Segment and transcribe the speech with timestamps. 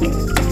[0.00, 0.47] Thank you.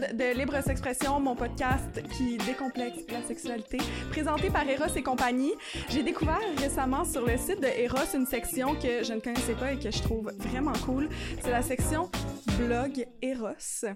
[0.00, 3.78] De Libre Expression, mon podcast qui décomplexe la sexualité,
[4.10, 5.52] présenté par Eros et compagnie.
[5.90, 9.72] J'ai découvert récemment sur le site de Eros une section que je ne connaissais pas
[9.72, 11.08] et que je trouve vraiment cool.
[11.42, 12.10] C'est la section
[12.58, 13.86] blog Eros,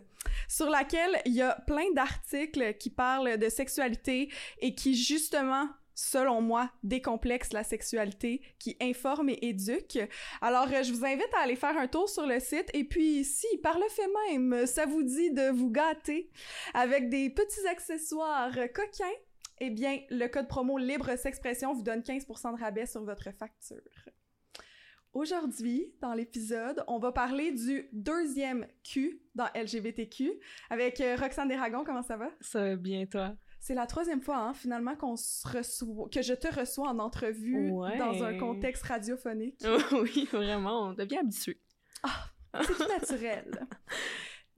[0.48, 6.40] sur laquelle il y a plein d'articles qui parlent de sexualité et qui justement selon
[6.40, 9.98] moi, décomplexe la sexualité, qui informe et éduque.
[10.40, 12.68] Alors, euh, je vous invite à aller faire un tour sur le site.
[12.74, 16.30] Et puis, si, par le fait même, ça vous dit de vous gâter
[16.74, 19.04] avec des petits accessoires coquins,
[19.60, 23.80] eh bien, le code promo Libre S'expression vous donne 15% de rabais sur votre facture.
[25.12, 30.32] Aujourd'hui, dans l'épisode, on va parler du deuxième Q dans LGBTQ
[30.70, 31.84] avec euh, Roxane Desragons.
[31.84, 32.30] Comment ça va?
[32.40, 33.36] Ça va bien, toi?
[33.66, 37.70] C'est la troisième fois, hein, finalement, qu'on se reçoit, que je te reçois en entrevue
[37.70, 37.96] Ouais.
[37.96, 39.58] dans un contexte radiophonique.
[39.92, 41.58] oui, vraiment, on devient habitué.
[42.02, 42.26] Ah,
[42.60, 43.66] c'est tout naturel.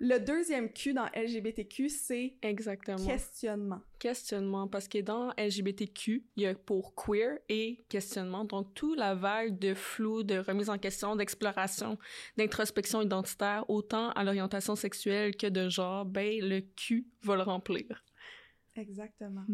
[0.01, 3.07] Le deuxième Q dans LGBTQ, c'est Exactement.
[3.07, 3.81] questionnement.
[4.01, 9.15] Questionnement, parce que dans LGBTQ, il y a pour queer et questionnement, donc toute la
[9.15, 11.97] vague de flou, de remise en question, d'exploration,
[12.37, 18.03] d'introspection identitaire, autant à l'orientation sexuelle que de genre, ben le Q va le remplir.
[18.77, 19.45] Exactement.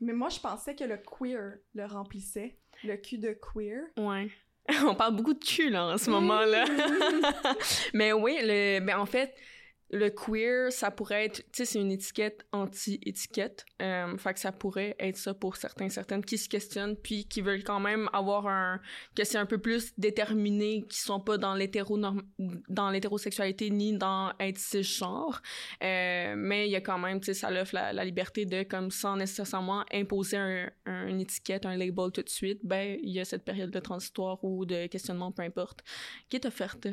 [0.00, 2.58] Mais moi, je pensais que le queer le remplissait.
[2.82, 3.82] Le Q de queer.
[3.96, 4.28] Ouais.
[4.86, 6.64] On parle beaucoup de cul, là, en ce moment-là.
[7.94, 9.34] Mais oui, le, ben, en fait,
[9.90, 13.64] le queer, ça pourrait être, tu sais, c'est une étiquette anti-étiquette.
[13.80, 17.42] Euh, fait que ça pourrait être ça pour certains, certaines qui se questionnent, puis qui
[17.42, 18.80] veulent quand même avoir un,
[19.14, 21.98] que c'est un peu plus déterminé, qui sont pas dans l'hétéro
[22.68, 25.42] dans l'hétérosexualité ni dans être cisgenre.
[25.82, 28.62] Euh, mais il y a quand même, tu sais, ça offre la, la liberté de,
[28.64, 33.10] comme sans nécessairement imposer un, un- une étiquette, un label tout de suite, ben, il
[33.10, 35.84] y a cette période de transitoire ou de questionnement, peu importe,
[36.28, 36.88] qui est offerte.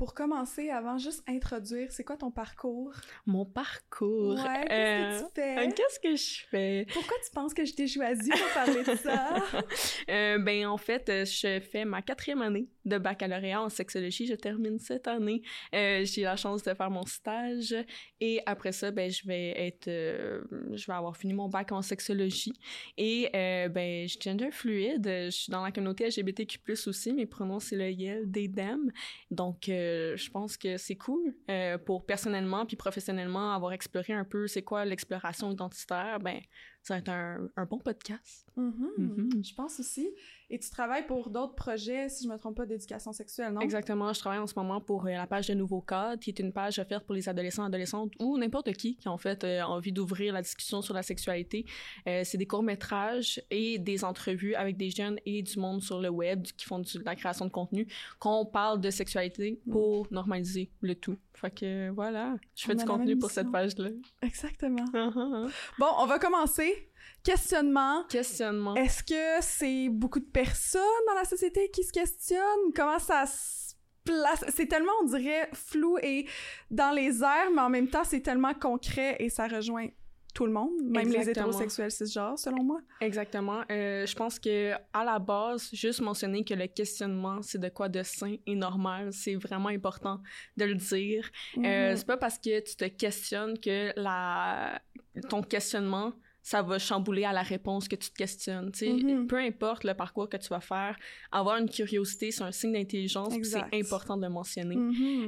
[0.00, 2.90] Pour commencer, avant, juste introduire, c'est quoi ton parcours?
[3.26, 4.34] Mon parcours.
[4.34, 5.58] Ouais, qu'est-ce Euh, que tu fais?
[5.58, 6.86] euh, Qu'est-ce que je fais?
[6.94, 9.34] Pourquoi tu penses que je t'ai choisi pour parler de ça?
[10.08, 14.26] Euh, ben, en fait, euh, je fais ma quatrième année de baccalauréat en sexologie.
[14.26, 15.42] Je termine cette année.
[15.74, 17.74] Euh, j'ai la chance de faire mon stage.
[18.20, 19.86] Et après ça, ben, je vais être...
[19.88, 20.40] euh,
[20.72, 22.54] je vais avoir fini mon bac en sexologie.
[22.96, 25.04] Et, euh, ben, je suis gender fluide.
[25.06, 27.12] Je suis dans la communauté LGBTQ+, aussi.
[27.12, 28.90] Mes pronoms, c'est le YEL, des them.
[29.30, 34.24] Donc, euh, je pense que c'est cool euh, pour personnellement puis professionnellement avoir exploré un
[34.24, 36.18] peu c'est quoi l'exploration identitaire.
[36.20, 36.40] Ben,
[36.82, 38.46] ça va être un, un bon podcast.
[38.56, 39.44] Mhm, Mhm.
[39.44, 40.08] Je pense aussi.
[40.52, 43.60] Et tu travailles pour d'autres projets, si je me trompe pas, d'éducation sexuelle, non?
[43.60, 46.38] Exactement, je travaille en ce moment pour euh, la page de Nouveau Code, qui est
[46.40, 49.62] une page offerte pour les adolescents, adolescentes ou n'importe qui qui a en fait euh,
[49.62, 51.64] envie d'ouvrir la discussion sur la sexualité.
[52.08, 56.08] Euh, c'est des courts-métrages et des entrevues avec des jeunes et du monde sur le
[56.08, 57.86] web qui font du- de la création de contenu,
[58.18, 61.16] qu'on parle de sexualité pour normaliser le tout.
[61.40, 63.88] Fait que voilà, je fais On du contenu pour cette page-là.
[64.20, 64.84] Exactement.
[64.94, 65.10] Ah.
[65.78, 66.90] Bon, on va commencer.
[67.24, 68.04] Questionnement.
[68.08, 68.74] Questionnement.
[68.74, 72.72] Est-ce que c'est beaucoup de personnes dans la société qui se questionnent?
[72.74, 73.74] Comment ça se
[74.04, 74.44] place?
[74.54, 76.26] C'est tellement, on dirait, flou et
[76.70, 79.88] dans les airs, mais en même temps, c'est tellement concret et ça rejoint
[80.32, 81.46] tout le monde, même les Exactement.
[81.48, 82.80] hétérosexuels cisgenres, selon moi.
[83.00, 83.62] Exactement.
[83.70, 87.88] Euh, je pense que à la base, juste mentionner que le questionnement, c'est de quoi
[87.88, 90.20] de sain et normal, c'est vraiment important
[90.56, 91.28] de le dire.
[91.58, 91.96] Euh, Mhm.
[91.96, 94.80] c'est pas parce que tu te questionnes que la
[95.28, 96.12] ton questionnement
[96.42, 98.72] ça va chambouler à la réponse que tu te questionnes.
[98.72, 99.26] Tu sais, Mhm.
[99.26, 100.96] peu importe le parcours que tu vas faire,
[101.32, 104.76] avoir une curiosité, c'est un signe d'intelligence, c'est important de le mentionner.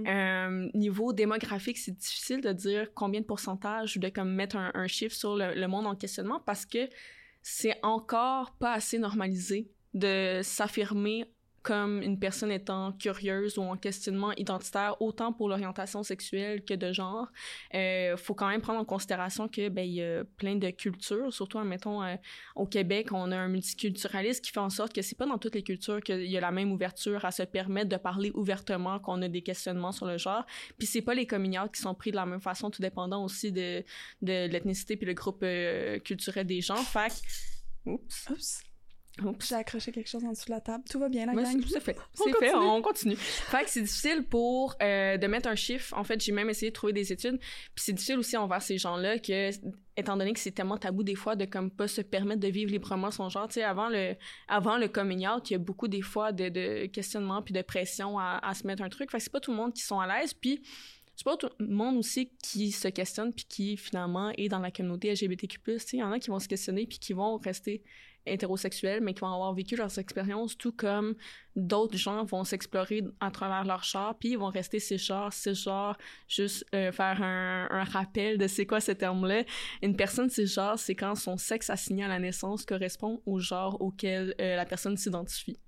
[0.08, 4.70] Euh, niveau démographique, c'est difficile de dire combien de pourcentage ou de comme mettre un,
[4.74, 6.88] un chiffre sur le, le monde en questionnement parce que
[7.42, 11.26] c'est encore pas assez normalisé de s'affirmer
[11.62, 16.92] comme une personne étant curieuse ou en questionnement identitaire, autant pour l'orientation sexuelle que de
[16.92, 17.28] genre.
[17.74, 21.32] Euh, faut quand même prendre en considération que ben il y a plein de cultures,
[21.32, 22.16] surtout admettons euh,
[22.56, 25.54] au Québec, on a un multiculturalisme qui fait en sorte que c'est pas dans toutes
[25.54, 29.22] les cultures qu'il y a la même ouverture à se permettre de parler ouvertement qu'on
[29.22, 30.44] a des questionnements sur le genre.
[30.78, 33.52] Puis c'est pas les coming qui sont pris de la même façon, tout dépendant aussi
[33.52, 33.84] de,
[34.22, 36.76] de l'ethnicité puis le groupe euh, culturel des gens.
[36.76, 37.12] Fait.
[37.84, 38.71] Oups, Oups.
[39.40, 40.84] J'ai accroché quelque chose en dessous de la table.
[40.90, 41.62] Tout va bien, la Ouais, gang?
[41.68, 41.96] c'est fait.
[42.20, 42.70] On C'est fait, continue.
[42.70, 43.16] on continue.
[43.16, 45.94] Fait que c'est difficile pour euh, de mettre un chiffre.
[45.96, 47.38] En fait, j'ai même essayé de trouver des études.
[47.38, 49.50] Puis c'est difficile aussi envers ces gens-là que,
[49.96, 52.70] étant donné que c'est tellement tabou des fois de comme pas se permettre de vivre
[52.70, 53.48] librement son genre.
[53.48, 54.14] Tu sais, avant le,
[54.48, 57.60] avant le coming out, il y a beaucoup des fois de, de questionnements puis de
[57.62, 59.10] pression à, à se mettre un truc.
[59.10, 60.32] Fait que c'est pas tout le monde qui sont à l'aise.
[60.32, 60.62] Puis
[61.14, 64.70] c'est pas tout le monde aussi qui se questionne puis qui finalement est dans la
[64.70, 65.60] communauté LGBTQ+.
[65.92, 67.82] Il y en a qui vont se questionner puis qui vont rester
[68.26, 71.14] hétérosexuels, mais qui vont avoir vécu leurs expériences, tout comme
[71.56, 75.54] d'autres gens vont s'explorer à travers leur char, puis ils vont rester ces chars, ces
[75.54, 75.96] genres,
[76.28, 79.42] juste euh, faire un, un, rappel de c'est quoi ce terme-là.
[79.82, 84.34] Une personne genre, c'est quand son sexe assigné à la naissance correspond au genre auquel
[84.40, 85.58] euh, la personne s'identifie.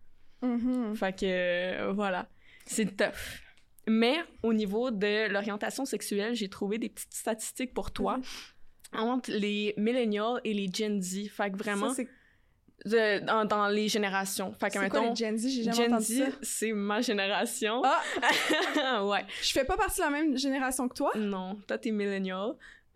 [0.42, 0.94] Mm-hmm.
[0.94, 2.28] Fait que, euh, voilà,
[2.66, 3.40] c'est tough.
[3.86, 8.18] Mais au niveau de l'orientation sexuelle, j'ai trouvé des petites statistiques pour toi.
[8.18, 8.50] Mm-hmm.
[8.96, 11.28] Entre les millennials et les Gen Z.
[11.28, 11.92] Fait que vraiment
[12.84, 14.52] de, dans, dans, les générations.
[14.52, 15.48] Fait que, c'est quoi les Gen Z?
[15.48, 17.82] J'ai jamais Gen entendu Z, c'est ma génération.
[17.84, 19.04] Ah!
[19.04, 19.24] ouais.
[19.42, 21.12] Je fais pas partie de la même génération que toi?
[21.16, 22.54] Non, toi, t'es millennial.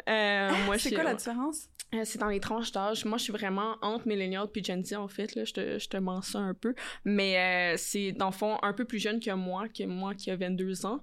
[0.09, 1.69] Euh, moi, c'est quoi la différence?
[1.95, 3.07] Euh, c'est dans les tranches d'âge.
[3.07, 5.35] Moi, je suis vraiment entre millennial puis Gen Z, en fait.
[5.35, 6.75] Là, je, te, je te mens ça un peu.
[7.05, 7.39] Mais
[7.75, 10.37] euh, c'est, dans le fond, un peu plus jeune que moi, que moi qui a
[10.37, 11.03] 22 ans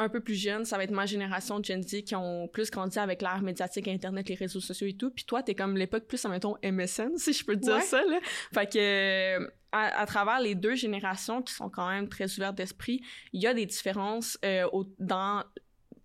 [0.00, 2.70] un peu plus jeune, ça va être ma génération de Gen Z qui ont plus
[2.70, 5.10] grandi avec l'ère médiatique, Internet, les réseaux sociaux et tout.
[5.10, 7.80] Puis toi, t'es comme l'époque plus, mettons, MSN, si je peux te dire Ouais.
[7.82, 8.18] ça, là.
[8.54, 13.00] Fait que, à, à travers les deux générations qui sont quand même très ouvertes d'esprit,
[13.32, 15.44] il y a des différences euh, au- dans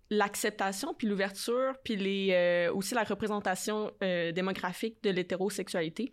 [0.08, 6.12] l'acceptation puis l'ouverture puis les euh, aussi la représentation euh, démographique de l'hétérosexualité.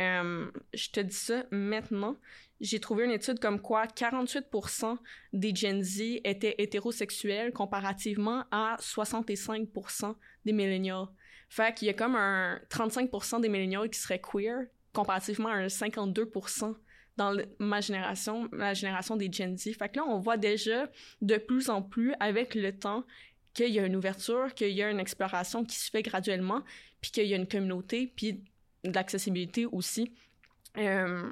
[0.00, 2.16] Euh, je te dis ça maintenant.
[2.64, 4.96] J'ai trouvé une étude comme quoi 48%
[5.34, 10.14] des Gen Z étaient hétérosexuels comparativement à 65%
[10.46, 11.08] des millennials.
[11.50, 14.64] Fait qu'il y a comme un 35% des millennials qui seraient queer
[14.94, 16.74] comparativement à un 52%
[17.18, 19.76] dans ma génération, la génération des Gen Z.
[19.78, 20.90] Fait que là, on voit déjà
[21.20, 23.04] de plus en plus avec le temps
[23.52, 26.62] qu'il y a une ouverture, qu'il y a une exploration qui se fait graduellement,
[27.02, 28.42] puis qu'il y a une communauté, puis
[28.84, 30.14] de l'accessibilité aussi.
[30.78, 31.30] Euh,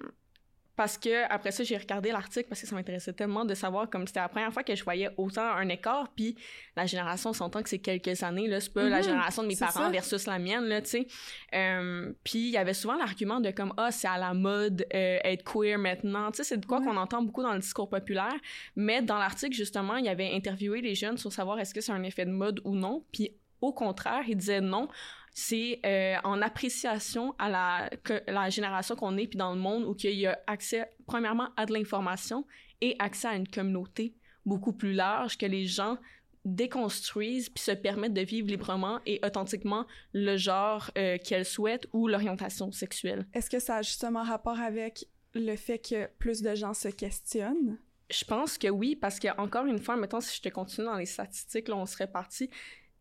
[0.74, 4.06] parce que après ça, j'ai regardé l'article parce que ça m'intéressait tellement de savoir comme
[4.06, 6.36] c'était la première fois que je voyais autant un écart, puis
[6.76, 9.48] la génération, on s'entend que c'est quelques années, là, c'est pas la Mhm, génération de
[9.48, 9.88] mes parents ça.
[9.90, 11.06] versus la mienne, là, tu sais.
[11.54, 15.18] Euh, puis il y avait souvent l'argument de comme, ah, c'est à la mode euh,
[15.24, 16.86] être queer maintenant, tu sais, c'est de quoi Ouais.
[16.86, 18.34] qu'on entend beaucoup dans le discours populaire,
[18.74, 21.92] mais dans l'article, justement, il y avait interviewé les jeunes sur savoir est-ce que c'est
[21.92, 24.88] un effet de mode ou non, puis au contraire, il disait non,
[25.34, 29.84] c'est euh, en appréciation à la, que, la génération qu'on est, puis dans le monde
[29.84, 32.46] où il y a accès, premièrement, à de l'information
[32.80, 34.14] et accès à une communauté
[34.44, 35.96] beaucoup plus large que les gens
[36.44, 42.08] déconstruisent puis se permettent de vivre librement et authentiquement le genre euh, qu'elles souhaitent ou
[42.08, 43.26] l'orientation sexuelle.
[43.32, 47.78] Est-ce que ça a justement rapport avec le fait que plus de gens se questionnent?
[48.10, 50.96] Je pense que oui, parce que encore une fois, mettons, si je te continue dans
[50.96, 52.50] les statistiques, là, on serait parti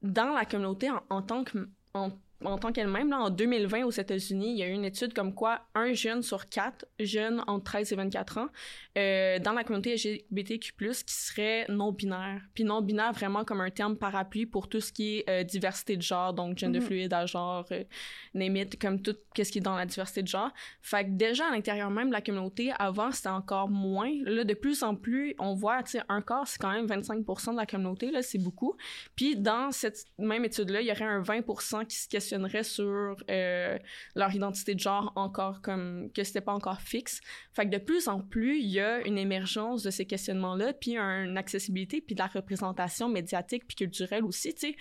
[0.03, 3.11] dans la communauté en, en tant que en, en tant qu'elle-même.
[3.13, 6.47] En 2020, aux États-Unis, il y a eu une étude comme quoi un jeune sur
[6.49, 8.47] quatre jeunes entre 13 et 24 ans
[8.97, 10.71] euh, dans la communauté LGBTQ+,
[11.05, 12.41] qui serait non-binaire.
[12.53, 16.01] Puis non-binaire, vraiment comme un terme parapluie pour tout ce qui est euh, diversité de
[16.01, 16.85] genre, donc gender Mhm.
[16.85, 17.83] fluide, à genre, euh,
[18.79, 20.51] comme tout ce qui est dans la diversité de genre.
[20.81, 24.11] Fait que déjà, à l'intérieur même de la communauté, avant, c'était encore moins.
[24.25, 27.51] Là, de plus en plus, on voit, tu sais, un quart, c'est quand même 25%
[27.53, 28.75] de la communauté, là, c'est beaucoup.
[29.15, 32.07] Puis dans cette même étude-là, il y aurait un 20% qui se
[32.63, 33.77] sur euh,
[34.15, 37.21] leur identité de genre encore comme que c'était pas encore fixe.
[37.53, 40.97] Fait que de plus en plus, il y a une émergence de ces questionnements-là, puis
[40.97, 44.75] une accessibilité, puis de la représentation médiatique, puis culturelle aussi, tu sais.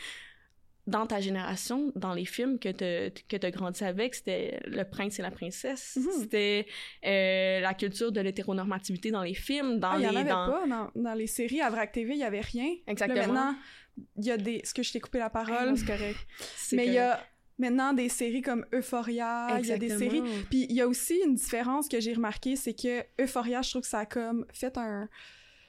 [0.86, 5.18] Dans ta génération, dans les films que tu que as grandi avec, c'était le prince
[5.18, 5.96] et la princesse.
[5.96, 6.10] Mhm.
[6.20, 6.66] C'était
[7.04, 10.06] euh, la culture de l'hétéronormativité dans les films, dans Ah, il les...
[10.06, 10.50] y en avait dans...
[10.50, 11.60] pas dans, dans les séries.
[11.60, 12.74] À Vrac TV, il y avait rien.
[12.86, 13.20] Exactement.
[13.20, 13.56] Là, maintenant,
[14.16, 14.54] il y a des...
[14.54, 15.76] Est-ce que je t'ai coupé la parole?
[15.76, 16.18] c'est correct.
[16.72, 17.20] Mais il y a
[17.60, 20.22] maintenant des séries comme Euphoria, il y a des séries...
[20.50, 23.82] Puis il y a aussi une différence que j'ai remarqué, c'est que Euphoria, je trouve
[23.82, 25.08] que ça a comme fait un...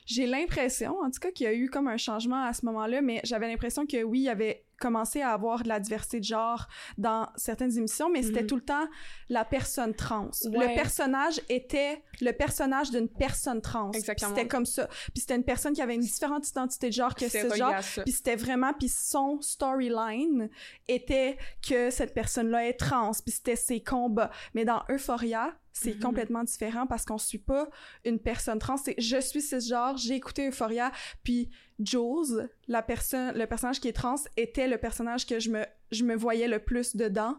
[0.07, 3.01] J'ai l'impression, en tout cas, qu'il y a eu comme un changement à ce moment-là,
[3.01, 6.25] mais j'avais l'impression que oui, il y avait commencé à avoir de la diversité de
[6.25, 8.47] genre dans certaines émissions, mais c'était Mhm.
[8.47, 8.87] tout le temps
[9.29, 10.29] la personne trans.
[10.45, 10.67] Ouais.
[10.69, 13.91] Le personnage était le personnage d'une personne trans.
[13.93, 14.35] Exactement.
[14.35, 14.87] C'était comme ça.
[15.13, 17.75] Puis c'était une personne qui avait une différente identité de genre que ce genre.
[18.03, 20.49] Puis c'était vraiment, puis son storyline
[20.87, 24.31] était que cette personne-là est trans, puis c'était ses combats.
[24.53, 26.01] Mais dans Euphoria, c'est Mhm.
[26.01, 27.69] complètement différent parce qu'on suit pas
[28.05, 28.77] une personne trans.
[28.77, 30.91] C'est je suis cisgenre, j'ai écouté Euphoria,
[31.23, 31.49] puis
[31.79, 36.03] Jules, la personne, le personnage qui est trans, était le personnage que je me, je
[36.03, 37.37] me voyais le plus dedans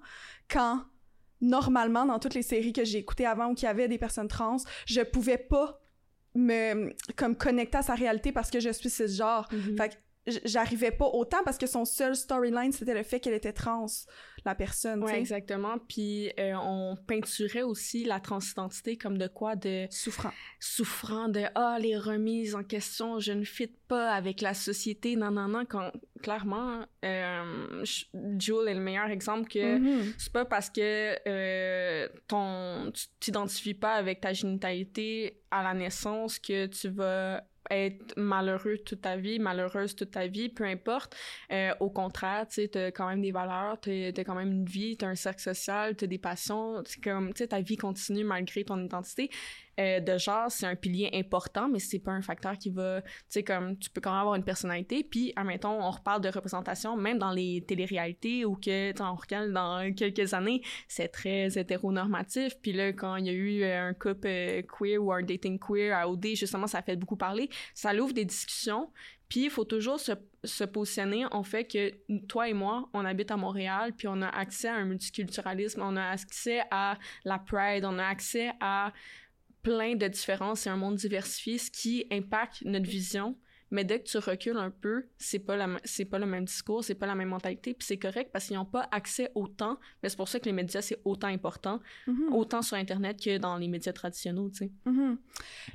[0.51, 0.83] quand
[1.41, 4.29] normalement dans toutes les séries que j'ai écoutées avant où il y avait des personnes
[4.29, 5.81] trans, je pouvais pas
[6.35, 9.49] me comme connecter à sa réalité parce que je suis cisgenre.
[9.53, 9.77] Mhm.
[9.77, 9.95] Fait que
[10.45, 13.87] j'arrivais pas autant parce que son seul storyline c'était le fait qu'elle était trans
[14.45, 15.79] la personne ouais, exactement.
[15.89, 20.33] Puis euh, on peinturait aussi la transidentité comme de quoi de souffrant.
[20.59, 25.31] souffrant de ah les remises en question je ne fit pas avec la société non
[25.31, 27.85] non non quand clairement euh,
[28.39, 30.15] Jules est le meilleur exemple que mm-hmm.
[30.19, 36.39] c'est pas parce que euh, ton tu t'identifies pas avec ta génitalité à la naissance
[36.39, 41.17] que tu vas être malheureux toute ta vie, malheureuse toute ta vie, peu importe.
[41.53, 44.65] Euh, au contraire, tu sais, t'as quand même des valeurs, t'as as quand même une
[44.65, 48.65] vie, t'as un cercle social, t'as des passions, comme, tu sais, ta vie continue malgré
[48.65, 49.31] ton identité.
[49.81, 53.09] Euh, de genre, c'est un pilier important, mais c'est pas un facteur qui va, tu
[53.29, 56.97] sais, comme, tu peux quand même avoir une personnalité, puis, admettons, on reparle de représentation,
[56.97, 62.73] même dans les téléréalités, ou que, on regarde dans quelques années, c'est très hétéronormatif, puis
[62.73, 65.97] là, quand il y a eu euh, un couple euh, queer ou un dating queer
[65.97, 68.91] à OD, justement, ça a fait beaucoup parler, ça l'ouvre des discussions,
[69.33, 70.13] puis il faut toujours se,
[70.45, 71.95] se, positionner en fait que
[72.27, 75.97] toi et moi, on habite à Montréal, puis on a accès à un multiculturalisme, on
[75.97, 78.93] a accès à la pride, on a accès à
[79.63, 83.37] plein de différences et un monde diversifié, ce qui impacte notre vision.
[83.73, 86.85] Mais dès que tu recules un peu, c'est pas la, c'est pas le même discours,
[86.85, 89.79] c'est pas la même mentalité, puis c'est correct parce qu'ils n'ont pas accès au temps.
[90.03, 92.35] Mais c'est pour ça que les médias c'est autant important, mm-hmm.
[92.35, 94.71] autant sur internet que dans les médias traditionnels, tu sais.
[94.85, 95.17] Mm-hmm.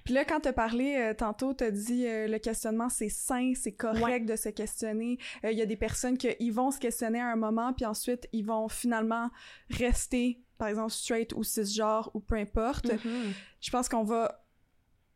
[0.05, 3.09] Puis là, quand tu as parlé euh, tantôt, tu as dit euh, le questionnement c'est
[3.09, 5.17] sain, c'est correct de se questionner.
[5.43, 8.29] Euh, il y a des personnes qui vont se questionner à un moment, puis ensuite
[8.31, 9.31] ils vont finalement
[9.71, 13.33] rester par exemple straight ou cisgenre ou peu importe, mm-hmm.
[13.61, 14.43] je pense qu'on va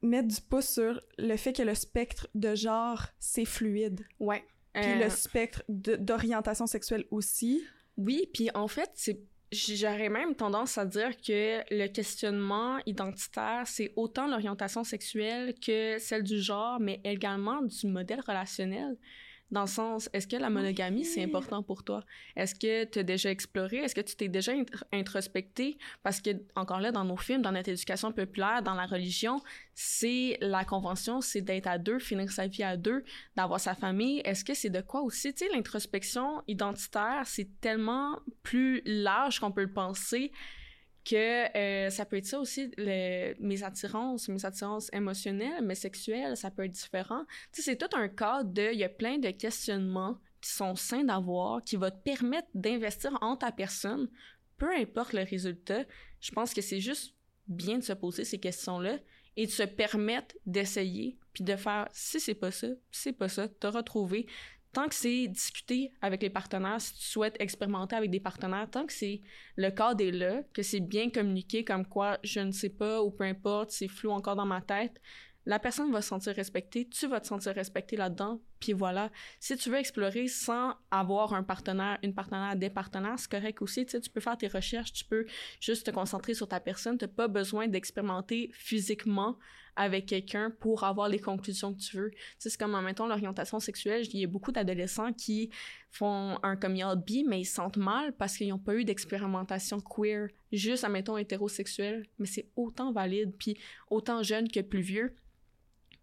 [0.01, 4.05] mettre du pouce sur le fait que le spectre de genre, c'est fluide.
[4.19, 4.43] Ouais.
[4.74, 7.62] Puis le euh, spectre d'orientation sexuelle aussi.
[7.98, 9.19] Oui, puis en fait, c'est
[9.53, 16.24] J'aurais même tendance à dire que le questionnement identitaire, c'est autant l'orientation sexuelle que celle
[16.24, 18.95] du genre, mais également du modèle relationnel.
[19.51, 22.05] Dans le sens, est-ce que la monogamie, c'est important pour toi?
[22.38, 23.77] Est-ce que tu as déjà exploré?
[23.77, 24.53] Est-ce que tu t'es déjà
[24.93, 25.77] introspecté?
[26.03, 29.41] Parce que, encore là, dans nos films, dans notre éducation populaire, dans la religion,
[29.74, 33.03] c'est la convention, c'est d'être à deux, finir sa vie à deux,
[33.36, 34.22] d'avoir sa famille.
[34.24, 35.34] Est-ce que c'est de quoi aussi?
[35.34, 40.31] Tu sais, l'introspection identitaire, c'est tellement plus large qu'on peut le penser
[41.03, 46.51] que euh, ça peut être ça aussi, mes attirances, mes attirances émotionnelles, mais sexuelles, ça
[46.51, 47.25] peut être différent.
[47.51, 50.75] Tu sais, c'est tout un cas de, il y a plein de questionnements qui sont
[50.75, 54.10] sains d'avoir, qui vont te permettre d'investir en ta personne,
[54.58, 55.86] peu importe le résultat.
[56.20, 57.15] Je pense que c'est juste
[57.48, 59.00] bien de se poser ces questions-là
[59.38, 63.48] et de se permettre d'essayer, puis de faire, si c'est pas ça, c'est pas ça,
[63.48, 64.27] te retrouver
[64.73, 68.85] tant que c'est discuter avec les partenaires, si tu souhaites expérimenter avec des partenaires, tant
[68.85, 69.21] que c'est
[69.55, 73.11] le cadre est là, que c'est bien communiqué comme quoi je ne sais pas ou
[73.11, 75.01] peu importe, c'est flou encore dans ma tête,
[75.45, 79.11] la personne va se sentir respectée, tu vas te sentir respecté là-dedans, puis voilà.
[79.39, 83.85] Si tu veux explorer sans avoir un partenaire, une partenaire, des partenaires, c'est correct aussi,
[83.85, 85.25] tu sais, tu peux faire tes recherches, tu peux
[85.59, 89.37] juste te concentrer sur ta personne, tu n'as pas besoin d'expérimenter physiquement
[89.75, 92.11] avec quelqu'un pour avoir les conclusions que tu veux.
[92.11, 95.49] Tu sais, c'est comme, mettons, l'orientation sexuelle, il y a beaucoup d'adolescents qui
[95.89, 98.85] font un coming out bi, mais ils se sentent mal parce qu'ils n'ont pas eu
[98.85, 103.57] d'expérimentation queer, juste, admettons, hétérosexuelle, mais c'est autant valide, puis
[103.89, 105.15] autant jeune que plus vieux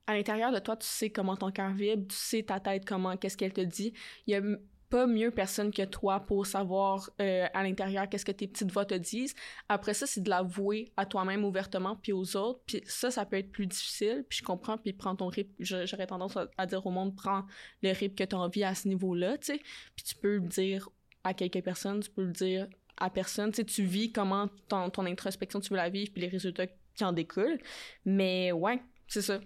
[0.09, 3.17] à l'intérieur de toi, tu sais comment ton cœur vibre, tu sais ta tête comment,
[3.19, 3.93] qu'est-ce qu'elle te dit.
[4.27, 4.41] Il y a
[4.89, 8.87] pas mieux personne que toi pour savoir euh, à l'intérieur qu'est-ce que tes petites voix
[8.87, 9.35] te disent.
[9.69, 12.61] Après ça, c'est de l'avouer à toi-même ouvertement puis aux autres.
[12.65, 14.25] Puis ça, ça peut être plus difficile.
[14.27, 15.53] Puis je comprends, puis prends ton rythme.
[15.59, 17.45] J'aurais tendance à, dire au monde, prends
[17.83, 19.61] le rythme que tu envie à ce niveau-là, tu sais.
[19.95, 20.89] Puis tu peux le dire
[21.23, 23.51] à quelques personnes, tu peux le dire à personne.
[23.51, 27.05] Tu sais, tu vis comment ton introspection, tu veux la vivre, puis les résultats qui
[27.05, 27.61] en découlent.
[28.07, 29.39] Mais ouais, c'est ça.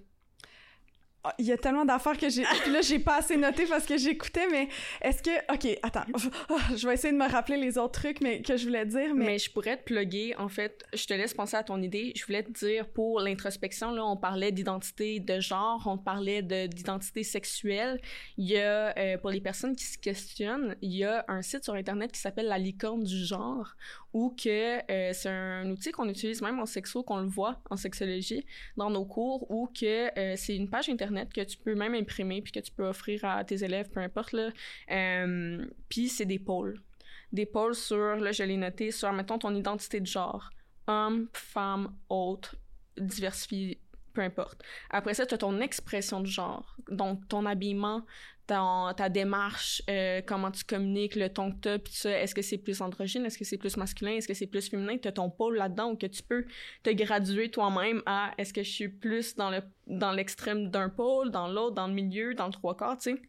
[1.25, 2.43] Ah, il y a tellement d'affaires que j'ai.
[2.63, 4.69] Puis là, j'ai pas assez noté parce que j'écoutais, mais
[5.01, 5.31] est-ce que.
[5.55, 6.05] Ok, attends.
[6.77, 9.15] Je vais essayer de me rappeler les autres trucs mais, que je voulais dire.
[9.15, 9.27] Mais...
[9.27, 10.35] mais je pourrais te plugger.
[10.37, 12.13] En fait, je te laisse penser à ton idée.
[12.17, 17.23] Je voulais te dire pour l'introspection, là, on parlait d'identité de genre, on parlait d'identité
[17.23, 18.01] sexuelle.
[18.37, 21.63] Il y a, euh, pour les personnes qui se questionnent, il y a un site
[21.63, 23.77] sur Internet qui s'appelle La licorne du genre
[24.13, 27.77] ou que euh, c'est un outil qu'on utilise même en sexo, qu'on le voit en
[27.77, 28.45] sexologie
[28.77, 32.43] dans nos cours, ou que euh, c'est une page internet que tu peux même imprimer
[32.43, 34.35] puis que tu peux offrir à tes élèves, peu importe
[35.89, 36.81] puis c'est des pôles,
[37.33, 40.51] des pôles sur, là je l'ai noté sur, mettons ton identité de genre,
[40.87, 42.57] homme, femme, autre,
[42.99, 43.81] diversifié,
[44.13, 44.63] peu importe.
[44.91, 48.05] Après ça, tu as ton expression de genre, donc ton habillement,
[48.47, 52.43] ta, démarche, euh, comment tu communiques, le ton que tu as, puis ça, est-ce que
[52.43, 55.13] c'est plus androgyne, est-ce que c'est plus masculin, est-ce que c'est plus féminin, tu as
[55.13, 56.45] ton pôle là-dedans ou que tu peux
[56.83, 61.31] te graduer toi-même à est-ce que je suis plus dans le dans l'extrême d'un pôle,
[61.31, 63.23] dans l'autre, dans le milieu, dans le trois quarts, tu sais?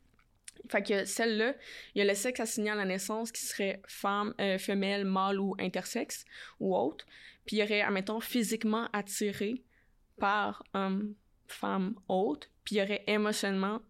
[0.69, 1.55] Fait que celle-là,
[1.93, 5.39] il y a le sexe assigné à la naissance qui serait femme, euh, femelle, mâle
[5.39, 6.25] ou intersexe
[6.59, 7.05] ou autre.
[7.45, 9.63] Puis il y aurait, admettons, physiquement attiré
[10.17, 11.15] par homme,
[11.47, 12.47] femme, autre.
[12.63, 13.81] Puis il y aurait émotionnellement,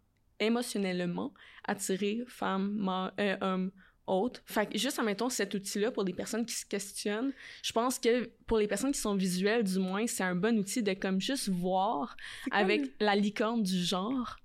[0.46, 1.34] émotionnellement
[1.66, 3.72] attiré femme, euh, homme,
[4.06, 4.42] autre.
[4.46, 7.32] Fait que juste, admettons, cet outil-là pour des personnes qui se questionnent,
[7.64, 10.84] je pense que pour les personnes qui sont visuelles, du moins, c'est un bon outil
[10.84, 12.16] de comme juste voir
[12.52, 14.38] avec la licorne du genre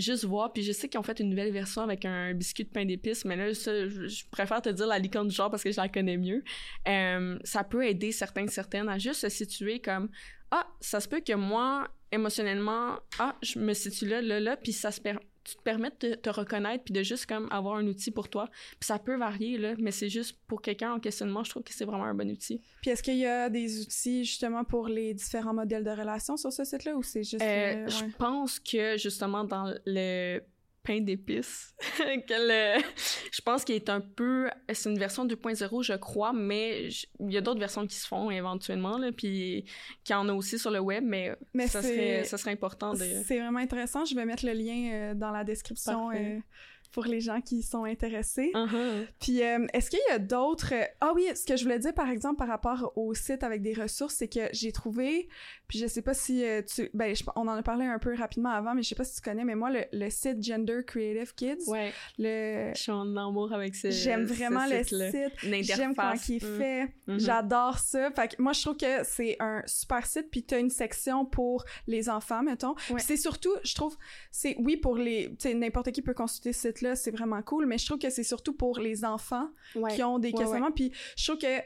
[0.00, 0.52] juste voir.
[0.52, 3.24] Puis je sais qu'ils ont fait une nouvelle version avec un biscuit de pain d'épices,
[3.24, 5.88] mais là, ça, je, préfère te dire la licorne du genre parce que je la
[5.88, 6.42] connais mieux.
[6.88, 10.08] Euh, ça peut aider certains certaines à juste se situer comme
[10.50, 14.72] ah, ça se peut que moi, émotionnellement, ah, je me situe là, là, là, puis
[14.72, 17.86] ça se permet tu te permets de te reconnaître puis de juste comme avoir un
[17.86, 18.48] outil pour toi.
[18.78, 21.74] Puis ça peut varier, là, mais c'est juste pour quelqu'un en questionnement, je trouve que
[21.74, 22.60] c'est vraiment un bon outil.
[22.80, 26.52] Puis est-ce qu'il y a des outils justement pour les différents modèles de relations sur
[26.52, 27.42] ce site-là ou c'est juste...
[27.42, 30.40] Euh, je pense que justement dans le
[30.82, 31.74] pain d'épices.
[31.98, 34.50] je pense qu'il est un peu...
[34.72, 36.88] C'est une version 2.0, je crois, mais
[37.20, 39.64] il y a d'autres versions qui se font éventuellement, là, puis
[40.04, 42.92] qu'il y en a aussi sur le web, mais, mais ça, serait, ça serait important
[42.94, 43.04] de...
[43.24, 44.04] C'est vraiment intéressant.
[44.04, 46.10] Je vais mettre le lien euh, dans la description
[46.92, 48.52] pour les gens qui sont intéressés.
[48.54, 49.06] Uh-huh.
[49.18, 50.74] Puis, euh, est-ce qu'il y a d'autres...
[51.00, 53.72] Ah oui, ce que je voulais dire, par exemple, par rapport au site avec des
[53.72, 55.28] ressources, c'est que j'ai trouvé,
[55.72, 56.90] puis je sais pas si euh, tu...
[56.92, 59.22] Ben, on en a parlé un peu rapidement avant, mais je sais pas si tu
[59.22, 61.64] connais, mais moi, le, site Gender Creative Kids...
[61.66, 61.94] Ouais.
[62.18, 62.72] Le...
[62.74, 65.32] Je suis en amour avec ce J'aime vraiment le site.
[65.62, 66.58] J'aime comment il est mm.
[66.58, 66.84] fait.
[67.08, 67.20] Mm-hmm.
[67.20, 68.10] J'adore ça.
[68.10, 71.24] Fait que moi, je trouve que c'est un super site, puis tu as une section
[71.24, 72.74] pour les enfants, mettons.
[72.98, 73.96] c'est surtout, je trouve,
[74.30, 74.54] c'est...
[74.58, 75.30] Oui, pour les...
[75.38, 77.98] Tu sais, n'importe qui peut consulter ce site là c'est vraiment cool, mais je trouve
[77.98, 79.48] que c'est surtout pour les enfants
[79.94, 80.70] qui ont des questionnements.
[80.70, 81.62] Puis je trouve que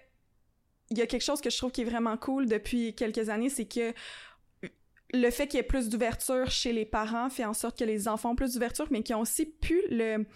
[0.90, 3.48] il y a quelque chose que je trouve qui est vraiment cool depuis quelques années,
[3.48, 3.92] c'est que
[5.14, 8.08] le fait qu'il y ait plus d'ouverture chez les parents fait en sorte que les
[8.08, 10.26] enfants ont plus d'ouverture, mais qui ont aussi pu le,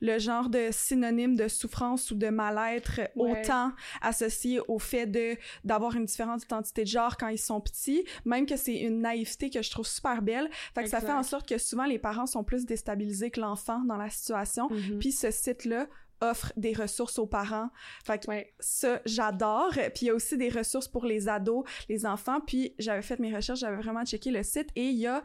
[0.00, 5.96] le genre de synonyme de souffrance ou de mal-être autant associé au fait de d'avoir
[5.96, 9.62] une différente identité de genre quand ils sont petits, même que c'est une naïveté que
[9.62, 10.50] je trouve super belle.
[10.74, 13.80] Fait que ça fait en sorte que souvent les parents sont plus déstabilisés que l'enfant
[13.86, 14.68] dans la situation.
[14.68, 14.98] Mm-hmm.
[14.98, 15.86] Puis ce site-là
[16.20, 17.70] offre des ressources aux parents.
[18.04, 19.72] Fait que ça, j'adore.
[19.72, 22.40] Puis il y a aussi des ressources pour les ados, les enfants.
[22.40, 25.22] Puis j'avais fait mes recherches, j'avais vraiment checké le site et il y a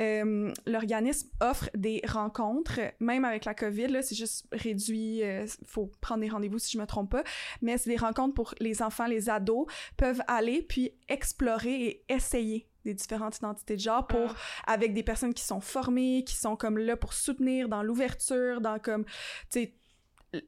[0.00, 3.88] euh, l'organisme offre des rencontres, même avec la COVID.
[3.88, 5.18] Là, c'est juste réduit.
[5.18, 7.24] Il euh, faut prendre des rendez-vous si je me trompe pas.
[7.62, 12.66] Mais c'est des rencontres pour les enfants, les ados peuvent aller puis explorer et essayer
[12.84, 14.72] des différentes identités de genre pour ah.
[14.72, 18.78] avec des personnes qui sont formées qui sont comme là pour soutenir dans l'ouverture dans
[18.78, 19.12] comme tu
[19.50, 19.74] sais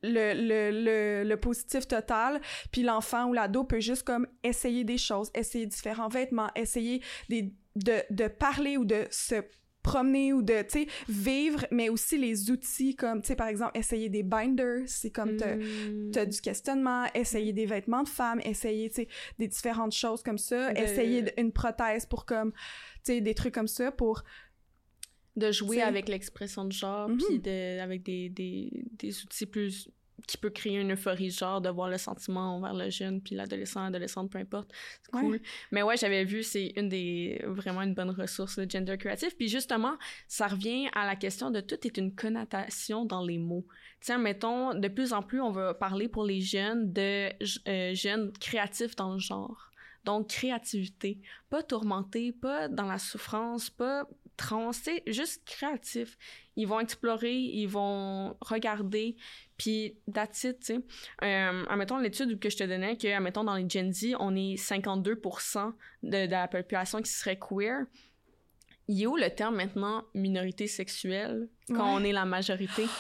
[0.02, 2.40] le, le, le, positif total,
[2.70, 7.52] puis l'enfant ou l'ado peut juste comme essayer des choses, essayer différents vêtements, essayer des,
[7.76, 9.42] de, de parler ou de se
[9.82, 13.76] promener ou de, tu sais, vivre, mais aussi les outils comme, tu sais, par exemple,
[13.76, 15.56] essayer des binders, c'est comme t'as,
[16.20, 20.38] as du questionnement, essayer des vêtements de femme, essayer, tu sais, des différentes choses comme
[20.38, 24.22] ça, essayer une prothèse pour comme, tu sais, des trucs comme ça pour
[25.36, 27.26] de jouer avec l'expression de genre, mm-hmm.
[27.26, 29.88] puis de, avec des, des, des, outils plus
[30.26, 33.84] qui peut créer une euphorie genre de voir le sentiment envers le jeune puis l'adolescent
[33.84, 34.70] adolescente peu importe.
[35.02, 35.40] C'est cool.
[35.70, 39.48] Mais ouais j'avais vu c'est une des vraiment une bonne ressource le gender créatif puis
[39.48, 39.96] justement
[40.28, 43.66] ça revient à la question de tout est une connotation dans les mots.
[44.00, 47.30] Tiens mettons de plus en plus on va parler pour les jeunes de
[47.68, 49.70] euh, jeunes créatifs dans le genre.
[50.04, 51.20] Donc créativité.
[51.50, 54.06] Pas tourmenté pas dans la souffrance pas
[54.72, 56.16] c'est juste créatif.
[56.56, 59.16] Ils vont explorer, ils vont regarder,
[59.56, 60.80] puis that's it, tu sais.
[61.22, 64.54] Euh, admettons l'étude que je te donnais, que, admettons, dans les Gen Z, on est
[64.54, 67.86] 52% de, de, la population qui serait queer.
[68.88, 72.84] Il y a où le terme maintenant minorité sexuelle quand on est la majorité?
[72.84, 72.90] tu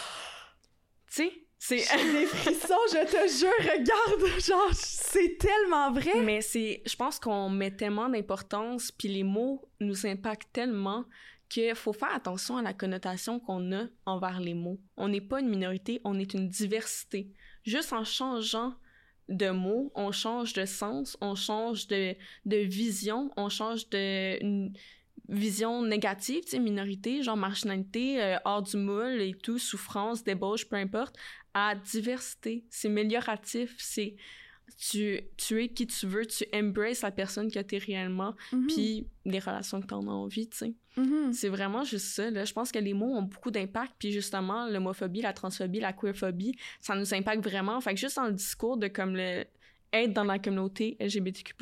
[1.08, 1.32] sais,
[1.64, 6.20] c'est des frissons, je te jure, regarde, genre c'est tellement vrai.
[6.20, 11.04] Mais c'est je pense qu'on met tellement d'importance puis les mots nous impactent tellement
[11.48, 14.80] qu'il faut faire attention à la connotation qu'on a envers les mots.
[14.96, 17.30] On n'est pas une minorité, on est une diversité.
[17.62, 18.74] Juste en changeant
[19.28, 24.72] de mots, on change de sens, on change de, de vision, on change de une
[25.28, 30.68] vision négative, tu sais, minorité, genre marginalité, euh, hors du moule et tout, souffrance, débauche,
[30.68, 31.16] peu importe,
[31.54, 32.64] à diversité.
[32.70, 34.16] C'est amélioratif, c'est
[34.78, 38.66] tu, tu es qui tu veux, tu embraces la personne que tu es réellement, mm-hmm.
[38.66, 40.74] puis les relations que tu en as envie, tu sais.
[40.96, 41.32] Mm-hmm.
[41.32, 42.44] C'est vraiment juste ça, là.
[42.44, 46.56] Je pense que les mots ont beaucoup d'impact, puis justement, l'homophobie, la transphobie, la queerphobie,
[46.80, 47.80] ça nous impacte vraiment.
[47.80, 49.44] Fait que juste dans le discours de comme le
[49.92, 51.54] être dans la communauté LGBTQ+,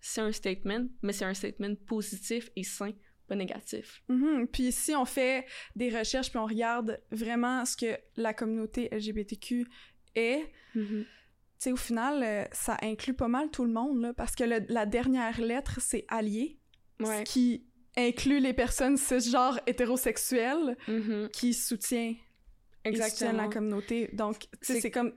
[0.00, 2.92] c'est un statement, mais c'est un statement positif et sain
[3.28, 4.02] pas négatif.
[4.08, 4.46] Mhm.
[4.48, 5.44] Puis si on fait
[5.76, 9.66] des recherches puis on regarde vraiment ce que la communauté LGBTQ
[10.14, 11.04] est, Mhm.
[11.04, 11.06] tu
[11.58, 14.64] sais, au final, euh, ça inclut pas mal tout le monde, là, parce que le-
[14.68, 16.58] la dernière lettre, c'est allié,
[17.00, 17.18] Ouais.
[17.24, 17.64] ce qui
[17.96, 21.28] inclut les personnes cisgenres hétérosexuelles Mhm.
[21.32, 22.14] qui soutient,
[22.84, 24.08] soutiennent la communauté.
[24.12, 25.12] Donc, tu sais, C'est- c'est comme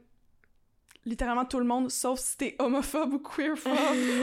[1.06, 3.74] littéralement tout le monde, sauf si t'es homophobe ou queerphobe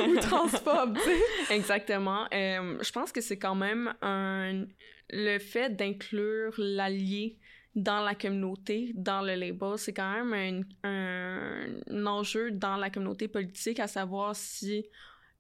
[0.09, 1.55] ou transphobe, tu sais.
[1.55, 2.27] Exactement.
[2.33, 4.65] Euh, je pense que c'est quand même un...
[5.11, 7.39] Le fait d'inclure l'allié
[7.75, 12.91] dans la communauté, dans le label, c'est quand même un, un- un enjeu dans la
[12.91, 14.85] communauté politique, à savoir si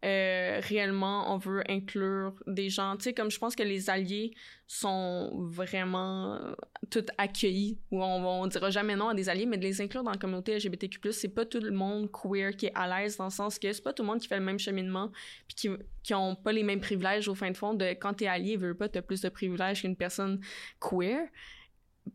[0.04, 2.96] euh, réellement on veut inclure des gens.
[2.96, 4.32] Tu sais, comme je pense que les alliés
[4.68, 6.52] sont vraiment euh,
[6.90, 10.04] tout accueillis, ou on, on dira jamais non à des alliés, mais de les inclure
[10.04, 13.24] dans la communauté LGBTQ+, c'est pas tout le monde queer qui est à l'aise dans
[13.24, 15.10] le sens que c'est pas tout le monde qui fait le même cheminement,
[15.48, 15.70] puis qui,
[16.04, 18.74] qui ont pas les mêmes privilèges au fin de fond de quand t'es allié, veux
[18.74, 20.40] pas, t'as plus de privilèges qu'une personne
[20.80, 21.28] queer.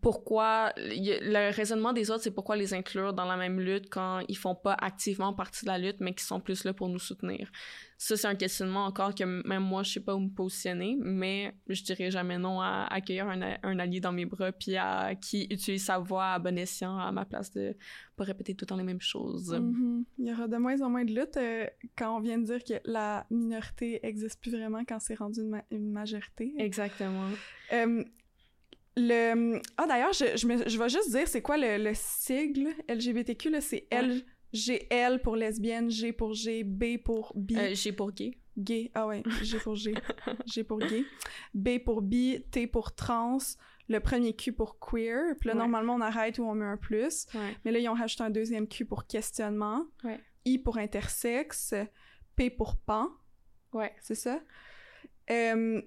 [0.02, 4.38] Pourquoi, le raisonnement des autres, c'est pourquoi les inclure dans la même lutte quand ils
[4.38, 7.52] font pas activement partie de la lutte, mais qui sont plus là pour nous soutenir.
[7.98, 11.54] Ça, c'est un questionnement encore que même moi, je sais pas où me positionner, mais
[11.68, 15.48] je dirais jamais non à accueillir un, un allié dans mes bras, puis à qui
[15.50, 17.76] utilise sa voix à bon escient à ma place de
[18.18, 19.54] pas répéter tout le temps les mêmes choses.
[19.54, 20.04] Mhm.
[20.20, 21.66] Il y aura de moins en moins de luttes euh,
[21.98, 25.50] quand on vient de dire que la minorité existe plus vraiment quand c'est rendu une,
[25.50, 26.54] ma- une majorité.
[26.58, 27.30] Exactement.
[27.72, 28.04] Euh,
[28.96, 29.60] le...
[29.78, 33.50] Ah, d'ailleurs, je, je, me- je vais juste dire, c'est quoi le, le sigle LGBTQ,
[33.50, 33.62] là?
[33.62, 34.22] C'est Ouais.
[34.54, 38.38] LGL pour lesbienne, G pour G, B pour bi, Euh, J'ai pour gay.
[38.58, 38.92] gay.
[38.94, 39.96] Ah ouais, G pour G.
[40.46, 41.04] G pour gay.
[41.56, 43.40] B pour bi, T pour trans,
[43.90, 45.36] le premier Q pour queer.
[45.40, 45.60] Puis là, Ouais.
[45.60, 47.26] normalement, on arrête ou on met un plus.
[47.34, 47.58] Ouais.
[47.66, 49.86] Mais là, ils ont rajouté un deuxième Q pour questionnement.
[50.04, 50.20] Ouais.
[50.46, 51.74] I pour intersexe.
[52.36, 53.10] P pour pan.
[53.74, 53.92] Ouais.
[54.02, 54.40] C'est ça?
[55.32, 55.82] Euh,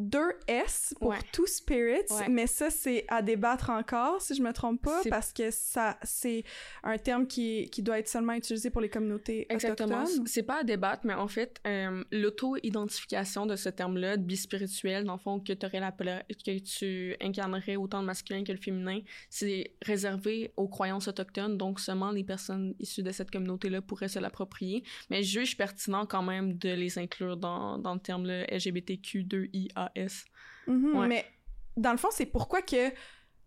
[0.00, 1.18] deux S pour Ouais.
[1.32, 2.28] Two Spirits, Ouais.
[2.28, 6.44] mais ça, c'est à débattre encore, si je me trompe pas, parce que ça, c'est
[6.82, 10.02] un terme qui, qui doit être seulement utilisé pour les communautés Exactement.
[10.02, 10.26] autochtones.
[10.26, 15.14] C'est pas à débattre, mais en fait, euh, l'auto-identification de ce terme-là, de bispirituel, dans
[15.14, 19.72] le fond, que, t'aurais la que tu incarnerais autant le masculin que le féminin, c'est
[19.82, 24.82] réservé aux croyances autochtones, donc seulement les personnes issues de cette communauté-là pourraient se l'approprier.
[25.10, 28.24] Mais je juge pertinent quand même de les inclure dans, dans le terme
[29.96, 30.24] là, LGBTQ2IAS.
[30.66, 31.08] Mhm, Ouais.
[31.08, 31.24] Mais
[31.76, 32.90] dans le fond, c'est pourquoi que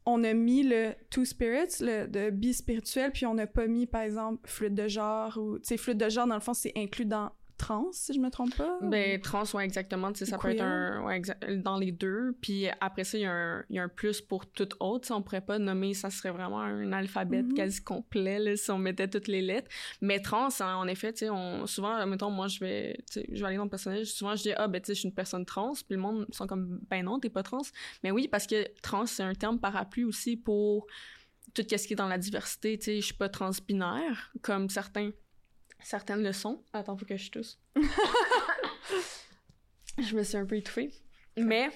[0.06, 4.02] on a mis le Two Spirits, le de bispirituel, puis on n'a pas mis, par
[4.02, 7.06] exemple, fluide de genre, ou, tu sais, fluide de genre, dans le fond, c'est inclus
[7.06, 7.32] dans
[7.63, 8.78] trans, si je me trompe pas.
[8.82, 10.12] Ben, trans, ouais, exactement.
[10.12, 10.65] Tu sais, ça peut être Queer.
[10.65, 11.04] un.
[11.06, 12.36] Ouais, exa- dans les deux.
[12.41, 15.12] Puis après ça, il y, a un- il y a un plus pour tout autre.
[15.13, 17.54] On pourrait pas nommer, ça serait vraiment un alphabet Mhm.
[17.54, 19.69] quasi complet, là, si on mettait toutes les lettres.
[20.02, 23.26] Mais trans, hein, en effet, tu sais, on, souvent, mettons, moi, je vais, tu sais,
[23.32, 25.10] je vais aller dans le personnage, souvent, je dis, ah, ben, tu sais, je suis
[25.10, 25.73] une personne trans.
[25.73, 27.62] Puis le monde sont comme, ben non, t'es pas trans.
[28.04, 30.86] Mais oui, parce que trans, c'est un terme parapluie aussi pour
[31.54, 32.78] tout ce qui est dans la diversité.
[32.78, 35.12] Tu sais, je suis pas transbinaire, comme certains.
[35.84, 36.63] Certaines le sont.
[36.74, 37.60] Attends, faut que je tousse.
[40.00, 40.91] je me suis un peu étouffée.
[41.38, 41.69] Mais,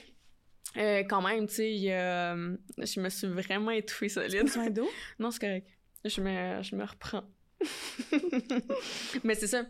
[0.77, 4.43] euh, quand même, tu sais, euh, je me suis vraiment étouffée solide.
[4.43, 4.89] Besoin d'eau?
[5.19, 5.67] Non, c'est correct.
[6.05, 7.23] Je me, je me reprends.
[9.23, 9.65] Mais c'est ça.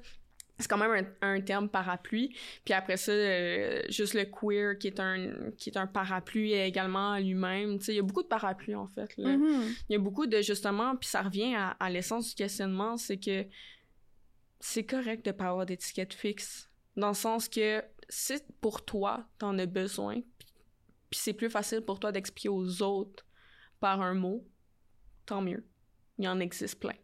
[0.59, 2.35] C'est quand même un, un terme parapluie.
[2.65, 7.11] Puis après ça, euh, juste le queer qui est un, qui est un parapluie également
[7.11, 7.77] à lui-même.
[7.77, 9.15] Tu sais, il y a beaucoup de parapluies, en fait.
[9.17, 9.37] là.
[9.37, 9.75] Mhm.
[9.87, 13.17] Il y a beaucoup de justement, puis ça revient à, à l'essence du questionnement, c'est
[13.17, 13.45] que
[14.59, 16.69] c'est correct de pas avoir d'étiquette fixe.
[16.95, 20.21] Dans le sens que si pour toi, t'en as besoin,
[21.09, 23.25] puis c'est plus facile pour toi d'expliquer aux autres
[23.79, 24.47] par un mot,
[25.25, 25.65] tant mieux.
[26.17, 26.95] Il en existe plein.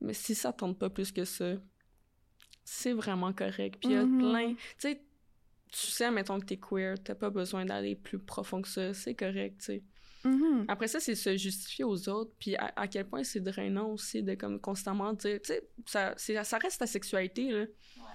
[0.00, 1.54] Mais si ça tente pas plus que ça,
[2.64, 3.78] c'est vraiment correct.
[3.80, 4.18] Puis il y a Mhm.
[4.18, 4.54] plein.
[4.54, 5.02] Tu sais,
[5.70, 9.14] tu sais, mettons que t'es queer, t'as pas besoin d'aller plus profond que ça, c'est
[9.14, 9.82] correct, tu sais.
[10.24, 10.64] Mhm.
[10.68, 14.22] Après ça, c'est se justifier aux autres, puis à, à quel point c'est drainant aussi
[14.22, 17.64] de comme constamment dire, tu sais, ça, ça reste ta sexualité, là.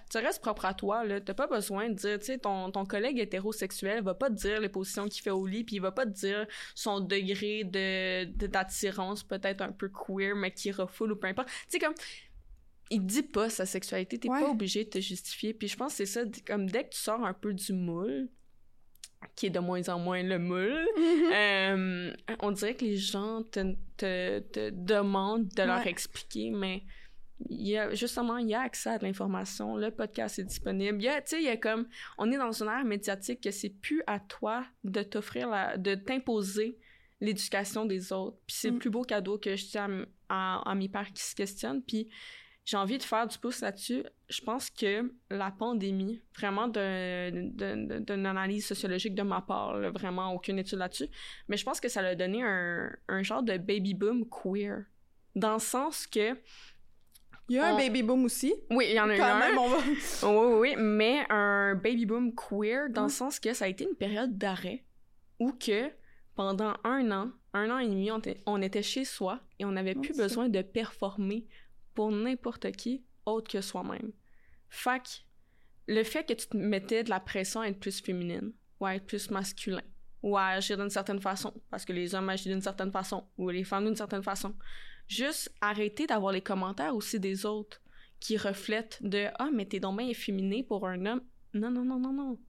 [0.10, 1.20] Ça reste propre à toi, là.
[1.20, 4.62] T'as pas besoin de dire, tu sais, ton, ton collègue hétérosexuel va pas te dire
[4.62, 8.24] les positions qu'il fait au lit, puis il va pas te dire son degré de,
[8.24, 11.50] de- d'attirance peut-être un peu queer, mais qui refoule ou peu importe.
[11.50, 11.94] Tu sais, comme,
[12.90, 14.40] il dit pas sa sexualité, t'es Ouais.
[14.40, 17.00] pas obligé de te justifier, puis je pense que c'est ça, comme dès que tu
[17.00, 18.30] sors un peu du moule,
[19.36, 20.86] qui est de moins en moins le moule,
[21.34, 25.90] euh, on dirait que les gens te, te, te demandent de leur Ouais.
[25.90, 26.84] expliquer, mais
[27.50, 29.76] il y a, justement, il y a accès à de l'information.
[29.78, 30.98] Le podcast est disponible.
[31.00, 33.42] Il y a, tu sais, il y a comme, on est dans une ère médiatique
[33.42, 36.80] que c'est plus à toi de t'offrir la, de t'imposer
[37.22, 38.38] l'éducation des autres.
[38.48, 38.74] Puis c'est Mm.
[38.74, 41.84] le plus beau cadeau que je tiens à, à, à mes pères qui se questionnent.
[41.84, 42.10] Puis
[42.68, 44.04] j'ai envie de faire du pouce là-dessus.
[44.28, 50.80] Je pense que la pandémie, vraiment d'une analyse sociologique de ma part, vraiment aucune étude
[50.80, 51.08] là-dessus,
[51.48, 54.84] mais je pense que ça a donné un, un genre de baby boom queer.
[55.34, 56.36] Dans le sens que
[57.48, 58.54] il y a un baby boom aussi.
[58.70, 59.56] Oui, il y en a eu un.
[60.24, 63.96] oui, oui, mais un baby boom queer dans le sens que ça a été une
[63.96, 64.84] période d'arrêt
[65.40, 65.90] où que
[66.36, 68.10] pendant un an, un an et demi,
[68.46, 71.48] on, était chez soi et on n'avait plus besoin de performer
[71.98, 74.12] pour n'importe qui autre que soi-même.
[74.70, 75.26] Fac,
[75.88, 78.94] le fait que tu te mettais de la pression à être plus féminine ou à
[78.94, 79.82] être plus masculin
[80.22, 83.50] ou à agir d'une certaine façon parce que les hommes agissent d'une certaine façon ou
[83.50, 84.54] les femmes d'une certaine façon.
[85.08, 87.82] Juste arrêter d'avoir les commentaires aussi des autres
[88.20, 91.24] qui reflètent de ah mais t'es donc bien efféminé pour un homme.
[91.56, 92.40] Non non non non non.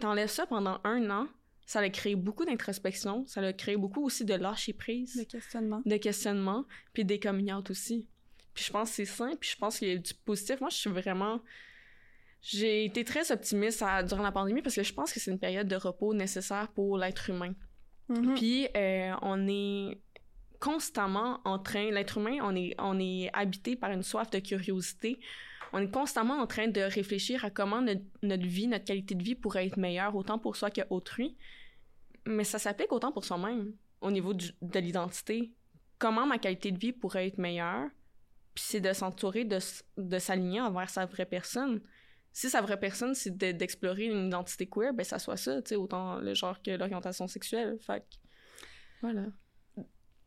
[0.00, 1.28] T'enlèves ça pendant un an,
[1.66, 5.82] ça a créé beaucoup d'introspection, ça a créé beaucoup aussi de lâcher prise, de questionnement,
[5.84, 6.64] de questionnement,
[6.94, 8.08] puis des coming aussi.
[8.56, 10.60] Puis je pense que c'est sain, puis je pense qu'il y a du positif.
[10.60, 11.40] Moi, je suis vraiment...
[12.40, 15.68] J'ai été très optimiste durant la pandémie parce que je pense que c'est une période
[15.68, 17.54] de repos nécessaire pour l'être humain.
[18.08, 18.34] Mm-hmm.
[18.34, 20.00] Puis euh, on est
[20.58, 25.18] constamment en train, l'être humain, on est, on est habité par une soif de curiosité.
[25.74, 29.22] On est constamment en train de réfléchir à comment notre, notre vie, notre qualité de
[29.22, 31.36] vie pourrait être meilleure, autant pour soi qu'autrui.
[32.24, 35.52] Mais ça s'applique autant pour soi-même, au niveau de l'identité.
[35.98, 37.90] Comment ma qualité de vie pourrait être meilleure?
[38.56, 39.58] Puis c'est de s'entourer, de,
[39.98, 41.82] de s'aligner envers sa vraie personne.
[42.32, 45.76] Si sa vraie personne, c'est d'explorer une identité queer, ben ça soit ça, tu sais,
[45.76, 47.76] autant le genre que l'orientation sexuelle.
[47.80, 48.02] Fait
[49.02, 49.26] voilà.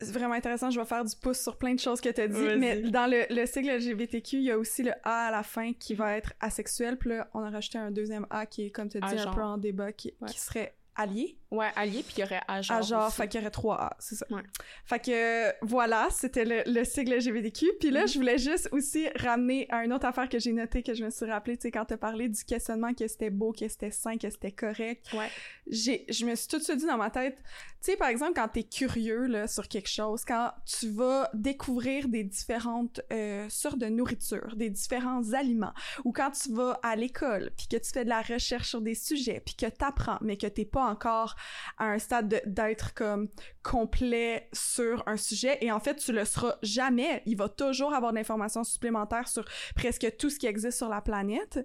[0.01, 2.27] C'est vraiment intéressant, je vais faire du pouce sur plein de choses que tu as
[2.27, 5.43] dit, mais dans le, le sigle LGBTQ, il y a aussi le A à la
[5.43, 8.69] fin qui va être asexuel, puis là, on a rajouté un deuxième A qui est,
[8.69, 11.37] comme tu as dit, un peu en débat, qui, qui serait allié.
[11.51, 12.77] Ouais, allié, puis il y aurait Ajar.
[12.77, 14.25] Ajar, fait qu'il y aurait trois A, c'est ça.
[14.29, 14.43] Ouais.
[14.85, 17.65] Fait que voilà, c'était le, le sigle LGBTQ.
[17.79, 18.13] Puis là, mm-hmm.
[18.13, 21.09] je voulais juste aussi ramener à une autre affaire que j'ai notée, que je me
[21.09, 24.17] suis rappelé, tu sais, quand t'as parlé du questionnement que c'était beau, que c'était sain,
[24.17, 25.07] que c'était correct.
[25.13, 25.29] Ouais.
[25.67, 27.37] J'ai, je me suis tout de suite dit dans ma tête,
[27.81, 32.09] tu sais, par exemple, quand t'es curieux, là, sur quelque chose, quand tu vas découvrir
[32.09, 37.51] des différentes euh, sortes de nourriture, des différents aliments, ou quand tu vas à l'école,
[37.57, 40.47] puis que tu fais de la recherche sur des sujets, puis que t'apprends, mais que
[40.47, 41.35] t'es pas encore
[41.77, 43.29] à un stade d'être comme
[43.63, 45.57] complet sur un sujet.
[45.61, 47.23] Et en fait tu le seras jamais.
[47.25, 51.59] Il va toujours avoir d'informations supplémentaires sur presque tout ce qui existe sur la planète.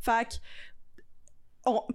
[0.00, 0.40] Fait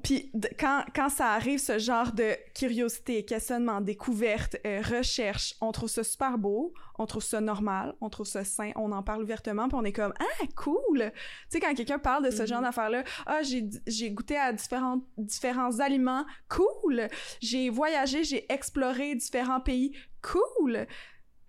[0.03, 5.89] puis quand, quand ça arrive, ce genre de curiosité, questionnement, découverte, euh, recherche, on trouve
[5.89, 9.67] ça super beau, on trouve ça normal, on trouve ça sain, on en parle ouvertement,
[9.67, 11.13] puis on est comme «Ah, cool!» Tu
[11.49, 12.63] sais, quand quelqu'un parle de ce genre mm-hmm.
[12.63, 17.07] d'affaires-là, «Ah, j'ai goûté à différents, différents aliments, cool!
[17.41, 20.87] J'ai voyagé, j'ai exploré différents pays, cool!»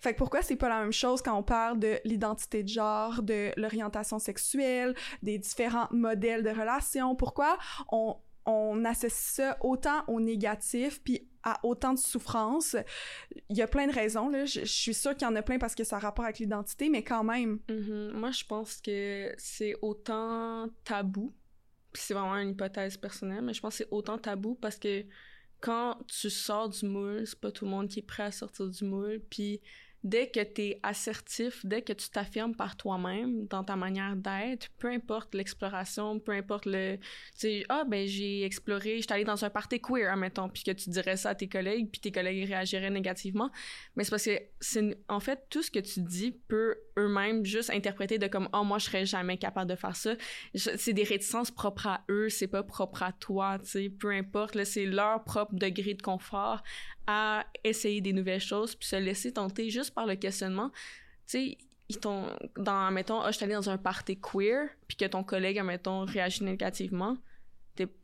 [0.00, 3.22] Fait que pourquoi c'est pas la même chose quand on parle de l'identité de genre,
[3.22, 7.14] de l'orientation sexuelle, des différents modèles de relations?
[7.14, 7.58] Pourquoi
[7.92, 12.76] on, on associe ça autant au négatif puis à autant de souffrance?
[13.50, 14.46] Il y a plein de raisons, là.
[14.46, 16.88] Je, suis sûre qu'il y en a plein parce que ça a rapport avec l'identité,
[16.88, 17.58] mais quand même.
[17.68, 18.12] Mm-hmm.
[18.12, 21.34] Moi, je pense que c'est autant tabou,
[21.92, 25.04] c'est vraiment une hypothèse personnelle, mais je pense que c'est autant tabou parce que
[25.60, 28.68] quand tu sors du moule, c'est pas tout le monde qui est prêt à sortir
[28.68, 29.60] du moule, puis
[30.02, 34.68] dès que tu es assertif, dès que tu t'affirmes par toi-même dans ta manière d'être,
[34.78, 37.02] peu importe l'exploration, peu importe le tu
[37.34, 40.90] sais ah ben j'ai exploré, j'étais allé dans un party queer admettons, puis que tu
[40.90, 43.50] dirais ça à tes collègues, puis tes collègues réagiraient négativement,
[43.96, 47.70] mais c'est parce que c'est en fait tout ce que tu dis peut eux-mêmes juste
[47.70, 50.14] interpréter de comme oh moi je serais jamais capable de faire ça.
[50.54, 54.62] C'est des réticences propres à eux, c'est pas propre à toi, tu sais, peu importe,
[54.64, 56.62] c'est leur propre degré de confort
[57.06, 60.70] à essayer des nouvelles choses puis se laisser tenter juste par le questionnement.
[60.70, 60.78] Tu
[61.26, 61.58] sais,
[61.88, 65.24] ils t'ont dans mettons, ah, je suis allée dans un party queer puis que ton
[65.24, 67.16] collègue mettons réagit négativement,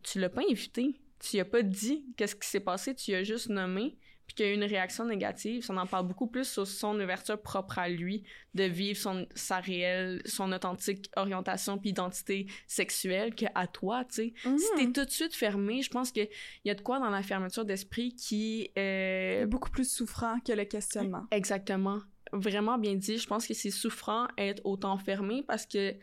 [0.02, 1.00] tu l'as pas invité.
[1.18, 4.34] Tu lui as pas dit qu'est-ce qui s'est passé, tu lui as juste nommé puis
[4.34, 7.40] qu'il y a eu une réaction négative, ça en parle beaucoup plus sur son ouverture
[7.40, 13.66] propre à lui, de vivre son, sa réelle, son authentique orientation puis identité sexuelle qu'à
[13.66, 14.34] toi, tu sais.
[14.42, 14.92] Si t'es mhm.
[14.92, 16.28] tout de suite fermé, je pense qu'il
[16.64, 19.42] y a de quoi dans la fermeture d'esprit qui est...
[19.42, 21.26] Euh, beaucoup plus souffrant que le questionnement.
[21.30, 22.00] Exactement.
[22.32, 23.18] Vraiment bien dit.
[23.18, 25.94] Je pense que c'est souffrant être autant fermé parce que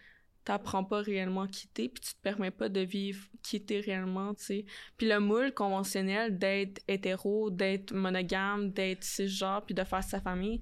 [0.44, 4.44] t'apprends pas réellement à quitter, puis tu te permets pas de vivre quitter réellement, tu
[4.44, 4.66] sais.
[4.98, 10.62] Puis le moule conventionnel d'être hétéro, d'être monogame, d'être cisgenre, puis de faire sa famille,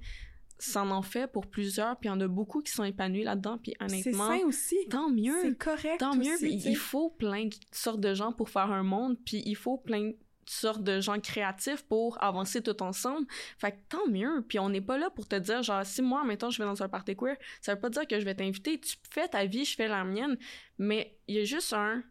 [0.60, 3.58] ça en fait pour plusieurs, puis il y en a beaucoup qui sont épanouis là-dedans,
[3.58, 4.30] puis honnêtement...
[4.30, 4.78] C'est sain aussi!
[4.89, 5.41] Tant mieux!
[5.41, 9.17] C'est correct Tant mieux, il faut plein de sortes de gens pour faire un monde,
[9.26, 10.12] puis il faut plein
[10.52, 13.26] sortes de gens créatifs pour avancer tout ensemble.
[13.58, 14.44] Fait que tant mieux.
[14.48, 16.82] Puis on n'est pas là pour te dire, genre, si moi, mettons, je vais dans
[16.84, 18.80] un party queer, ça veut pas dire que je vais t'inviter.
[18.80, 20.38] Tu fais ta vie, je fais la mienne.
[20.78, 22.04] Mais il y a juste un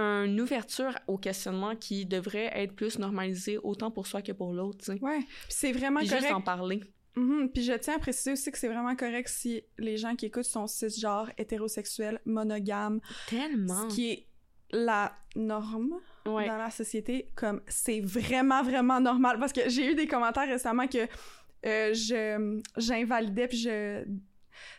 [0.00, 4.84] une ouverture au questionnement qui devrait être plus normalisée autant pour soi que pour l'autre.
[5.00, 6.22] Ouais, c'est vraiment Puis correct.
[6.22, 6.84] juste en parler.
[7.16, 7.50] Mhm.
[7.52, 10.44] Puis je tiens à préciser aussi que c'est vraiment correct si les gens qui écoutent
[10.44, 13.90] sont cisgenres, hétérosexuels, monogames, Tellement.
[13.90, 14.26] ce qui est
[14.70, 15.94] la norme
[16.34, 16.46] Ouais.
[16.46, 17.28] dans la société.
[17.34, 21.06] Comme c'est vraiment vraiment normal parce que j'ai eu des commentaires récemment que
[21.66, 24.04] euh, je j'invalidais puis je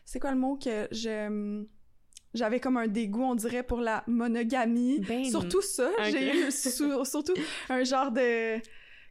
[0.05, 1.63] c'est quoi le mot que je
[2.33, 4.99] j'avais comme un dégoût on dirait pour la monogamie.
[4.99, 7.33] Ben, Surtout ça, j'ai eu surtout
[7.69, 8.59] un genre de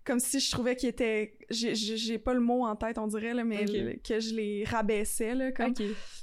[0.04, 3.44] comme si je trouvais qu'il était j'ai- pas le mot en tête on dirait là
[3.44, 5.74] mais le- que je les rabaissais là comme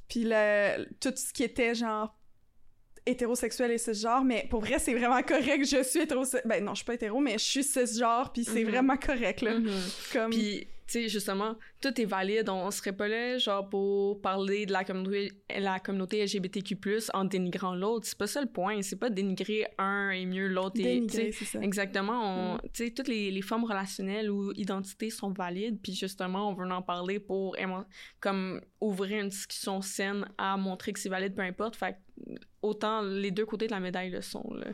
[0.08, 2.18] puis le tout ce qui était genre
[3.06, 6.78] hétérosexuel et cisgenre mais pour vrai c'est vraiment correct je suis hétérosexuel ben non je
[6.78, 8.70] suis pas hétéro mais je suis cisgenre puis c'est Mhm.
[8.72, 9.70] vraiment correct là Mhm.
[10.14, 12.50] comme Puis, sais, justement, tout est valide.
[12.50, 16.78] On serait pas là, genre, pour parler de la communauté, la communauté LGBTQ+,
[17.14, 18.06] en dénigrant l'autre.
[18.08, 18.82] C'est pas ça le point.
[18.82, 20.76] C'est pas dénigrer un et mieux l'autre.
[20.76, 22.56] dénigré c'est ça Exactement.
[22.56, 25.80] On, Tu sais, toutes les, les formes relationnelles ou identités sont valides.
[25.82, 27.56] Puis, justement, on veut en parler pour
[28.20, 31.76] comme ouvrir une discussion saine à montrer que c'est valide, peu importe.
[31.76, 34.68] Fait que, autant les deux côtés de la médaille le sont, là.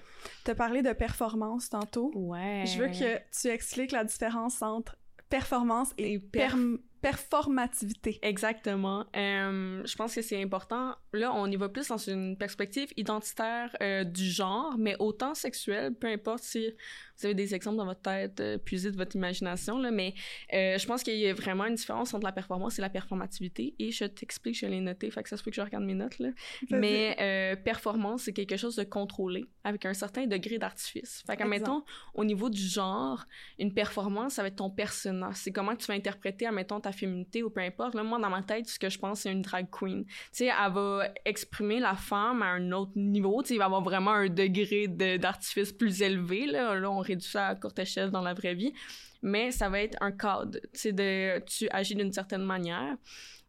[0.43, 2.63] t'as parlé de performance tantôt Ouais.
[2.65, 4.95] je veux que tu expliques la différence entre
[5.31, 9.05] performance et, Et perf- perm- performativité Exactement.
[9.15, 10.95] Euh, je pense que c'est important.
[11.13, 15.93] Là, on y va plus dans une perspective identitaire euh, du genre, mais autant sexuelle,
[15.93, 16.71] peu importe si
[17.17, 20.13] vous avez des exemples dans votre tête, euh, puisez de votre imagination, là, mais
[20.53, 23.75] euh, je pense qu'il y a vraiment une différence entre la performance et la performativité,
[23.77, 25.93] et je t'explique, je l'ai noté, fait que ça se peut que je regarde mes
[25.93, 26.29] notes, là.
[26.69, 31.23] Mais performance, c'est quelque chose de contrôlé, avec un certain degré d'artifice.
[31.27, 31.83] Fait que, admettons,
[32.13, 33.25] au niveau du genre,
[33.59, 35.31] une performance, ça va être ton persona.
[35.33, 37.95] C'est comment tu vas interpréter, admettons, ta féminité ou peu importe.
[37.95, 40.05] Là, moi, dans ma tête, ce que je pense, c'est une drag queen.
[40.05, 43.41] Tu sais, elle va exprimer la femme à un autre niveau.
[43.41, 46.45] Tu sais, il va avoir vraiment un degré de- d'artifice plus élevé.
[46.45, 46.75] Là.
[46.75, 48.73] là, on réduit ça à courte échelle dans la vraie vie.
[49.21, 50.57] Mais ça va être un cadre.
[50.73, 52.95] Tu sais, de, tu agis d'une certaine manière.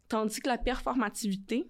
[0.09, 1.66] Tandis que la performativité,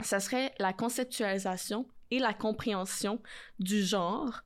[0.00, 3.20] ça serait la conceptualisation et la compréhension
[3.58, 4.42] du genre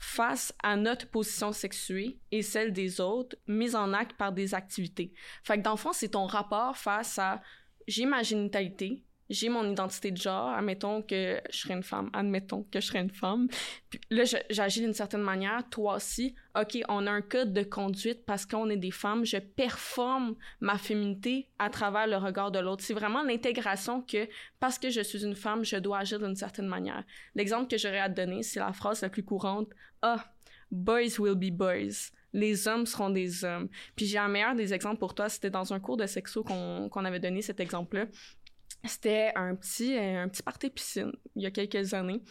[0.00, 5.12] face à notre position sexuée et celle des autres, mise en acte par des activités.
[5.44, 7.42] Fait que dans le fond, c'est ton rapport face à
[7.86, 12.64] j'ai ma génitalité, j'ai mon identité de genre, admettons que je serais une femme, admettons
[12.64, 13.48] que je serais une femme.
[14.10, 16.34] Là, j'agis d'une certaine manière, toi aussi.
[16.60, 20.76] OK, on a un code de conduite parce qu'on est des femmes, je performe ma
[20.78, 22.82] féminité à travers le regard de l'autre.
[22.82, 26.66] C'est vraiment l'intégration que parce que je suis une femme, je dois agir d'une certaine
[26.66, 27.04] manière.
[27.36, 29.68] L'exemple que j'aurais à te donner, c'est la phrase la plus courante
[30.02, 30.24] Ah,
[30.72, 32.10] boys will be boys.
[32.32, 33.68] Les hommes seront des hommes.
[33.96, 35.28] Puis j'ai un meilleur des exemples pour toi.
[35.28, 38.06] C'était dans un cours de sexo qu'on avait donné cet exemple-là.
[38.84, 42.22] C'était un petit, euh, un petit party piscine il y a quelques années.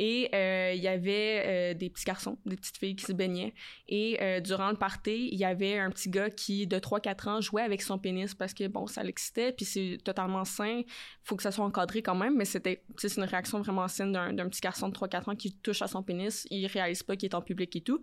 [0.00, 3.52] Et euh, il y avait euh, des petits garçons, des petites filles qui se baignaient.
[3.88, 7.40] Et euh, durant le party, il y avait un petit gars qui, de 3-4 ans,
[7.40, 9.50] jouait avec son pénis parce que, bon, ça l'excitait.
[9.50, 10.82] Puis c'est totalement sain.
[11.24, 12.36] faut que ça soit encadré quand même.
[12.36, 15.82] Mais c'était c'est une réaction vraiment saine d'un petit garçon de 3-4 ans qui touche
[15.82, 16.46] à son pénis.
[16.50, 18.00] Il réalise pas qu'il est en public et tout.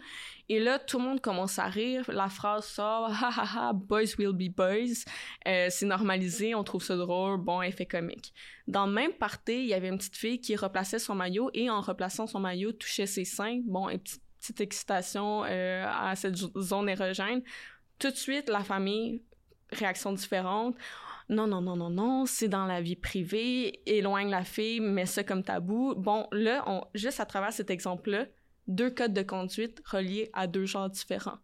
[0.50, 2.04] Et là, tout le monde commence à rire.
[2.10, 5.06] La phrase sort «Ha ha ha, boys will be boys
[5.46, 8.34] C'est normalisé, on trouve ça drôle, bon, effet comique.
[8.68, 11.70] Dans le même party, il y avait une petite fille qui replaçait son maillot et
[11.70, 13.62] en replaçant son maillot, touchait ses seins.
[13.66, 17.42] Bon, une petite, petite excitation euh, à cette zo- zone érogène.
[18.00, 19.24] Tout de suite, la famille,
[19.72, 20.76] réaction différente.
[21.30, 25.24] Non, non, non, non, non, c'est dans la vie privée, éloigne la fille, mets ça
[25.24, 25.96] comme tabou.
[25.96, 28.28] Bon, là, juste à travers cet exemple-là,
[28.68, 31.40] deux codes de conduite reliés à deux genres différents.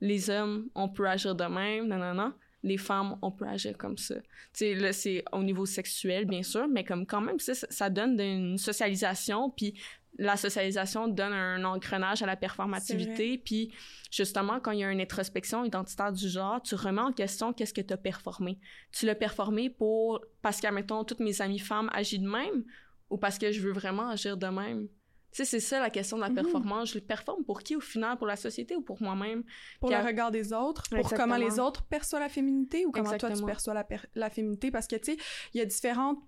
[0.00, 2.34] Les hommes, on peut agir de même, non, non, non.
[2.64, 4.16] Les femmes, on peut agir comme ça.
[4.16, 4.24] Tu
[4.54, 8.18] sais, là, c'est au niveau sexuel, bien sûr, mais comme quand même, ça, ça donne
[8.18, 9.78] une socialisation, puis
[10.18, 13.72] la socialisation donne un engrenage à la performativité, puis
[14.10, 17.74] justement, quand il y a une introspection identitaire du genre, tu remets en question qu'est-ce
[17.74, 18.58] que tu as performé.
[18.92, 22.64] Tu l'as performé pour, parce qu'admettons, toutes mes amies femmes agissent de même,
[23.10, 24.88] ou parce que je veux vraiment agir de même?
[25.36, 26.34] Sais, c'est ça la question de la Mhm.
[26.36, 26.90] performance.
[26.90, 28.16] Je le performe pour qui au final?
[28.16, 29.42] Pour la société ou pour moi-même?
[29.80, 31.24] pour le regard des autres, pour Exactement.
[31.34, 34.70] comment les autres perçoivent la féminité ou comment toi tu perçois la, per- la féminité?
[34.70, 35.18] Parce que, tu sais,
[35.52, 36.18] il y a différentes...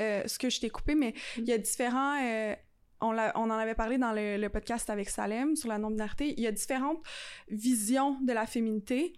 [0.00, 2.18] euh, ce que je t'ai coupé, mais il y a différents...
[2.22, 2.54] euh,
[3.02, 6.32] on, l'a- on en avait parlé dans le, le podcast avec Salem sur la non-binarité.
[6.36, 7.02] Il y a différentes
[7.48, 9.12] visions de la féminité.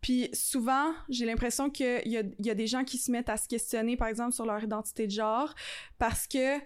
[0.00, 3.36] Puis souvent, j'ai l'impression qu'il y a, y a des gens qui se mettent à
[3.36, 5.54] se questionner, par exemple, sur leur identité de genre
[5.98, 6.58] parce que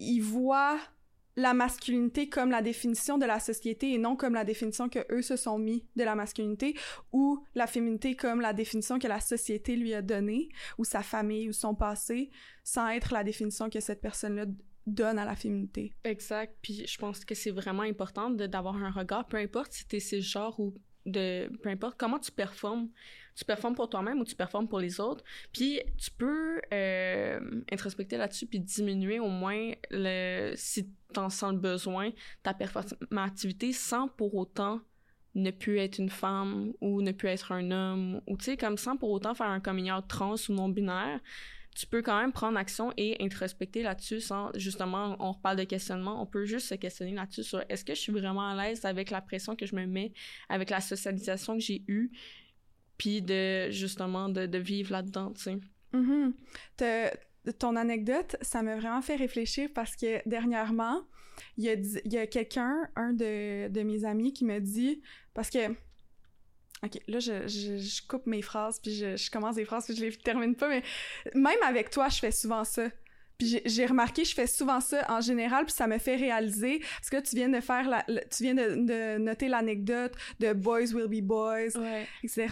[0.00, 0.78] ils voient
[1.38, 5.22] la masculinité comme la définition de la société et non comme la définition que eux
[5.22, 6.76] se sont mis de la masculinité
[7.12, 11.48] ou la féminité comme la définition que la société lui a donnée ou sa famille
[11.48, 12.30] ou son passé
[12.64, 14.46] sans être la définition que cette personne-là
[14.88, 15.92] donne à la féminité.
[16.02, 16.56] Exact.
[16.60, 20.20] Puis je pense que c'est vraiment important d'avoir un regard, peu importe si t'es ce
[20.20, 20.74] genre ou
[21.06, 22.88] de peu importe comment tu performes
[23.38, 25.22] tu performes pour toi-même ou tu performes pour les autres.
[25.52, 31.58] Puis tu peux euh, introspecter là-dessus puis diminuer au moins le si en sens le
[31.58, 32.10] besoin
[32.42, 34.80] ta performativité sans pour autant
[35.36, 38.76] ne plus être une femme ou ne plus être un homme ou tu sais comme
[38.76, 41.20] sans pour autant faire un coming trans ou non binaire
[41.76, 46.20] tu peux quand même prendre action et introspecter là-dessus sans justement on reparle de questionnement
[46.20, 49.10] on peut juste se questionner là-dessus sur est-ce que je suis vraiment à l'aise avec
[49.10, 50.12] la pression que je me mets
[50.48, 52.10] avec la socialisation que j'ai eue
[52.98, 55.58] puis de justement de, de vivre là-dedans, tu sais.
[55.92, 56.32] Mm
[57.58, 61.00] Ton anecdote, ça m'a vraiment fait réfléchir parce que dernièrement,
[61.56, 65.00] il y a, a quelqu'un, un de, de, mes amis, qui me dit,
[65.32, 65.70] parce que,
[66.82, 69.96] ok, là, je, je, je coupe mes phrases, puis je, je, commence des phrases, puis
[69.96, 70.82] je les termine pas, mais
[71.34, 72.88] même avec toi, je fais souvent ça.
[73.38, 77.08] Puis j'ai remarqué, je fais souvent ça en général, puis ça me fait réaliser, parce
[77.08, 81.06] que tu viens de faire, la, tu viens de, de noter l'anecdote de Boys will
[81.06, 81.70] be boys,
[82.24, 82.48] etc.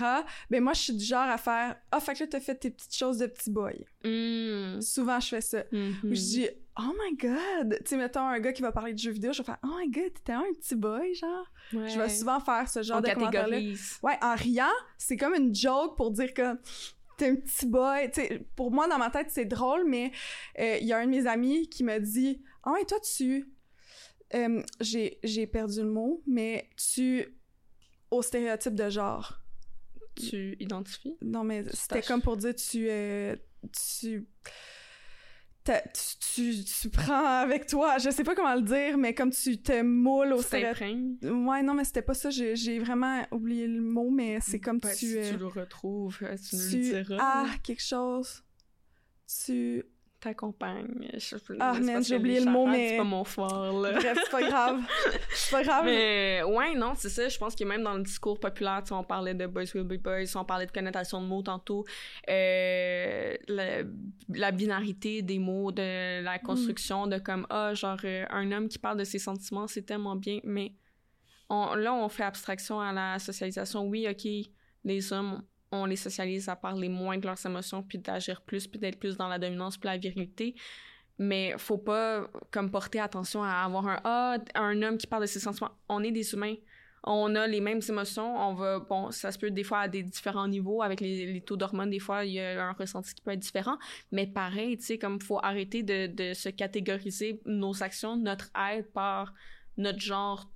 [0.49, 2.55] Ben moi, je suis du genre à faire, ah, oh, fait que là, t'as fait
[2.55, 3.85] tes petites choses de petit boy.
[4.05, 4.81] Mm.
[4.81, 5.63] Souvent, je fais ça.
[5.73, 5.95] Mm-hmm.
[6.05, 7.79] Je dis, oh my god!
[7.81, 9.79] Tu sais, mettons un gars qui va parler de jeux vidéo, je vais faire, oh
[9.79, 11.47] my god, t'étais un petit boy, genre.
[11.73, 13.59] Je vais souvent faire ce genre de commentaire-là.
[14.03, 14.67] Ouais, en riant,
[14.99, 16.57] c'est comme une joke pour dire que
[17.17, 18.11] t'es un petit boy.
[18.55, 20.13] pour moi, dans ma tête, c'est drôle, mais
[20.59, 22.99] euh, il y a un de mes amis qui m'a dit Ah, oh, et toi,
[23.01, 23.53] tu.
[24.35, 27.27] Euh, j'ai perdu le mot, mais tu.
[28.11, 29.41] Au stéréotype de genre.
[30.15, 31.17] Tu identifies?
[31.21, 32.89] Non, mais c'était comme pour dire tu.
[32.89, 33.37] Euh,
[33.73, 34.27] tu
[36.35, 39.83] tu, tu, prends avec toi, je sais pas comment le dire, mais comme tu te
[39.83, 41.23] moules au stéréotype.
[41.23, 42.31] Ouais, non, mais c'était pas ça.
[42.31, 44.89] J'ai vraiment oublié le mot, mais c'est comme tu.
[44.89, 47.17] Si tu le retrouves, tu, tu le diras.
[47.21, 48.43] Ah, quelque chose.
[49.45, 49.85] Tu
[50.21, 51.11] t'accompagne.
[51.61, 52.91] Ah, mais j'ai oublié le mot, mais.
[52.91, 53.93] C'est pas mon fort, là.
[53.93, 54.81] Bref, c'est pas grave.
[55.31, 55.85] c'est pas grave.
[55.85, 57.29] Mais, ouais, non, c'est ça.
[57.29, 60.01] Je pense que même dans le discours populaire, tu on parlait de Boys Will Be
[60.01, 61.85] Boys, on parlait de connotation de mots tantôt,
[62.29, 68.69] euh, la, binarité des mots, de la construction, de comme, ah, genre, euh, un homme
[68.69, 70.73] qui parle de ses sentiments, c'est tellement bien, mais
[71.49, 73.87] on, là, on fait abstraction à la socialisation.
[73.87, 74.27] Oui, OK,
[74.85, 75.43] les hommes
[75.73, 79.17] on les socialise à parler moins de leurs émotions, puis d'agir plus, puis d'être plus
[79.17, 80.55] dans la dominance, puis la virilité.
[81.19, 85.27] Mais faut pas comme porter attention à avoir un ah un homme qui parle de
[85.27, 85.71] ses sentiments.
[85.89, 86.57] On est des humains.
[87.05, 88.37] On a les mêmes émotions.
[88.37, 91.57] On va bon ça se peut des fois à des différents niveaux avec les, taux
[91.57, 91.91] d'hormones.
[91.91, 93.79] Des fois il y a un ressenti qui peut être différent.
[94.13, 98.87] Mais pareil, tu sais comme faut arrêter de, de se catégoriser nos actions, notre aide
[98.93, 99.33] par
[99.79, 100.51] notre genre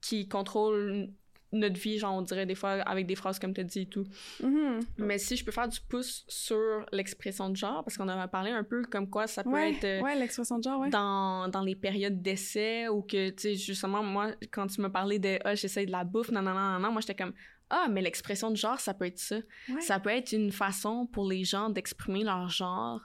[0.00, 1.08] qui contrôle
[1.54, 4.06] notre vie, genre, on dirait des fois avec des phrases comme tu dit et tout.
[4.42, 4.80] Mm-hmm.
[4.98, 8.50] Mais si je peux faire du pouce sur l'expression de genre, parce qu'on avait parlé
[8.50, 9.84] un peu comme quoi ça peut être.
[9.84, 10.90] Euh, ouais, l'expression de genre, ouais.
[10.90, 15.18] Dans, dans les périodes d'essai ou que, tu sais, justement, moi, quand tu me parlais
[15.18, 17.34] de Ah, j'essaie de la bouffe, non, non, non, non, moi, j'étais comme
[17.70, 19.36] ah, mais l'expression de genre, ça peut être ça.
[19.80, 23.00] Ça peut être une façon pour les gens d'exprimer leur genre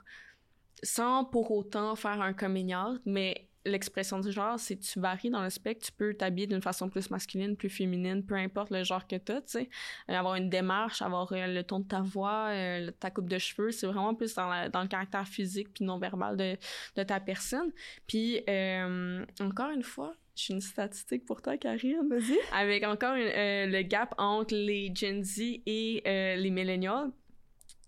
[0.82, 2.74] sans pour autant faire un coming
[3.04, 6.88] mais l'expression du genre, c'est tu varies dans le spectre, tu peux t'habiller d'une façon
[6.88, 9.68] plus masculine, plus féminine, peu importe le genre que tu as, tu sais.
[10.08, 13.38] Euh, avoir une démarche, avoir euh, le ton de ta voix, euh, ta coupe de
[13.38, 16.56] cheveux, c'est vraiment plus dans, le caractère physique puis non-verbal de,
[16.96, 17.70] de, ta personne.
[18.06, 18.40] Puis,
[19.40, 22.08] encore une fois, j'ai une statistique pour toi, Karine.
[22.08, 22.38] Vas-y.
[22.52, 27.10] Avec encore le gap entre les Gen Z et les millennials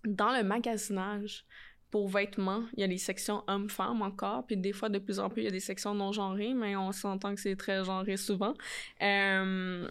[0.05, 1.45] dans le magasinage
[1.93, 5.29] pour vêtements, il y a les sections hommes-femmes encore, puis des fois, de plus en
[5.29, 8.55] plus, il y a des sections non-genrées, mais on s'entend que c'est très genré souvent.
[9.03, 9.87] Euh,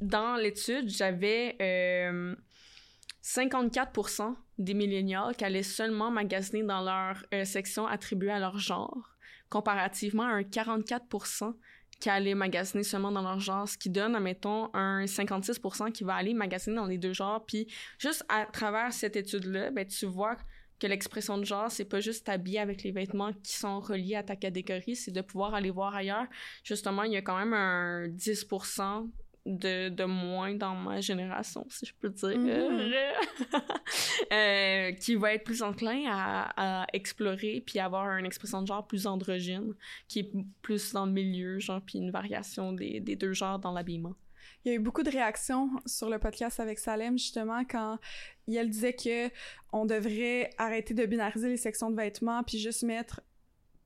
[0.00, 1.56] dans l'étude, j'avais
[3.22, 8.58] 54% euh, des millénials qui allaient seulement magasiner dans leur euh, section attribuée à leur
[8.58, 9.16] genre,
[9.48, 11.54] comparativement à un 44%
[12.00, 16.16] qui allaient magasiner seulement dans leur genre, ce qui donne, admettons, un 56% qui va
[16.16, 17.46] aller magasiner dans les deux genres.
[17.46, 20.36] Puis juste à travers cette étude-là, ben, tu vois
[20.84, 24.22] que l'expression de genre, c'est pas juste t'habiller avec les vêtements qui sont reliés à
[24.22, 26.26] ta catégorie, c'est de pouvoir aller voir ailleurs.
[26.62, 29.08] Justement, il y a quand même un 10%
[29.46, 33.12] de, de moins dans ma génération, si je peux dire, mm-hmm.
[34.32, 38.86] euh, qui va être plus enclin à, à, explorer puis avoir une expression de genre
[38.86, 39.72] plus androgyne,
[40.06, 43.72] qui est plus dans le milieu, genre, puis une variation des, des deux genres dans
[43.72, 44.14] l'habillement.
[44.64, 47.98] Il y a eu beaucoup de réactions sur le podcast avec Salem, justement, quand
[48.48, 49.28] elle disait que
[49.72, 53.20] on devrait arrêter de binariser les sections de vêtements puis juste mettre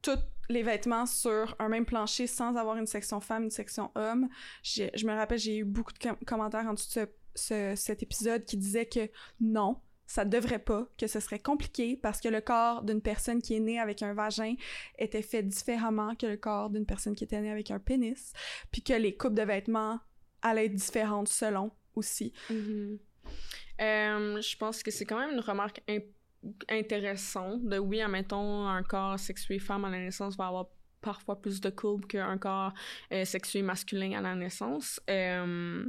[0.02, 0.18] tout
[0.48, 4.28] les vêtements sur un même plancher sans avoir une section femme, une section homme.
[4.62, 8.56] Je me rappelle, j'ai eu beaucoup de commentaires en dessous de ce, cet épisode qui
[8.56, 9.10] disaient que
[9.40, 13.54] non, ça devrait pas, que ce serait compliqué parce que le corps d'une personne qui
[13.54, 14.54] est née avec un vagin
[14.98, 18.32] était fait différemment que le corps d'une personne qui était née avec un pénis,
[18.70, 19.98] puis que les coupes de vêtements
[20.42, 22.32] allaient être différentes selon aussi.
[22.50, 22.98] Mm-hmm.
[23.80, 25.82] Euh, je pense que c'est quand même une remarque
[26.68, 30.68] intéressante de oui, admettons, un corps sexué femme à la naissance va avoir
[31.00, 32.72] parfois plus de courbes qu'un corps
[33.12, 35.00] euh, sexué masculin à la naissance.
[35.08, 35.84] Euh,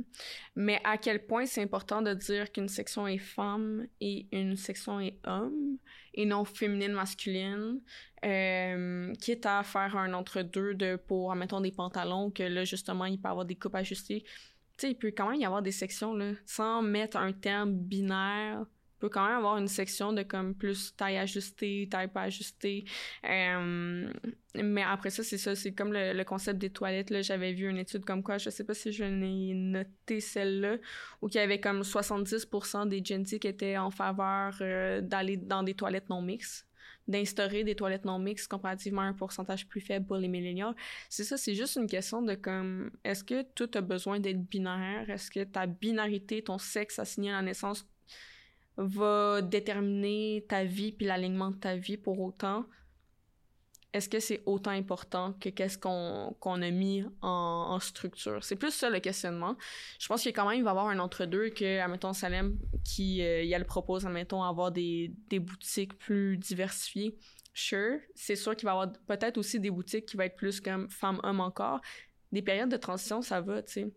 [0.56, 5.00] mais à quel point c'est important de dire qu'une section est femme et une section
[5.00, 5.78] est homme
[6.14, 7.80] et non féminine masculine,
[8.26, 13.20] euh, quitte à faire un entre-deux de pour, admettons, des pantalons que là, justement, il
[13.20, 14.24] peut avoir des coupes ajustées.
[14.78, 17.74] Tu sais, il peut quand même y avoir des sections, là, sans mettre un terme
[17.74, 18.66] binaire
[19.00, 22.86] peut quand même avoir une section de comme plus taille ajustée, taille pas ajustée.
[23.24, 24.12] Euh,
[24.56, 27.10] mais après ça, c'est ça, c'est comme le, concept des toilettes.
[27.10, 30.78] Là, j'avais vu une étude comme quoi, je sais pas si je l'ai noté celle-là,
[31.22, 35.64] où qu'il y avait comme 70% des Gen qui étaient en faveur euh, d'aller dans
[35.64, 36.66] des toilettes non mixtes
[37.10, 40.74] d'instaurer des toilettes non mixtes comparativement à un pourcentage plus faible pour les milléniaux.
[41.10, 45.10] C'est ça, c'est juste une question de comme, est-ce que tout a besoin d'être binaire?
[45.10, 47.86] Est-ce que ta binarité, ton sexe assigné à la naissance
[48.80, 52.66] va déterminer ta vie puis l'alignement de ta vie pour autant,
[53.92, 58.44] est-ce que c'est autant important que qu'est-ce qu'on a mis en, structure?
[58.44, 59.58] C'est plus ça le questionnement.
[60.00, 63.24] Je pense qu'il quand même il va y avoir un entre-deux que, admettons, Salem, qui
[63.24, 67.18] euh, propose, admettons, avoir des, des boutiques plus diversifiées.
[67.54, 70.62] Sure, c'est sûr qu'il va y avoir peut-être aussi des boutiques qui vont être plus
[70.62, 71.82] comme femme-homme encore.
[72.32, 73.94] Des périodes de transition, ça va, tu sais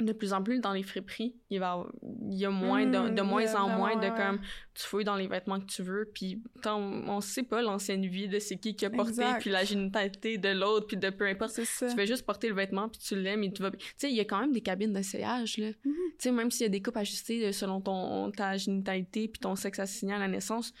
[0.00, 3.22] de plus en plus dans les friperies, il va il y a moins de, de
[3.22, 4.40] hmm, moins en moins de comme
[4.74, 8.38] tu fouilles dans les vêtements que tu veux puis on sait pas l'ancienne vie de
[8.38, 11.64] c'est qui qui a porté puis la génitalité de l'autre puis de peu importe tu
[11.64, 14.20] fais juste porter le vêtement puis tu l'aimes et tu vas tu sais il y
[14.20, 15.74] a quand même des cabines d'essayage là mhm.
[15.84, 19.54] tu sais même s'il y a des coupes ajustées selon ton ta génitalité puis ton
[19.54, 20.72] sexe assigné à la naissance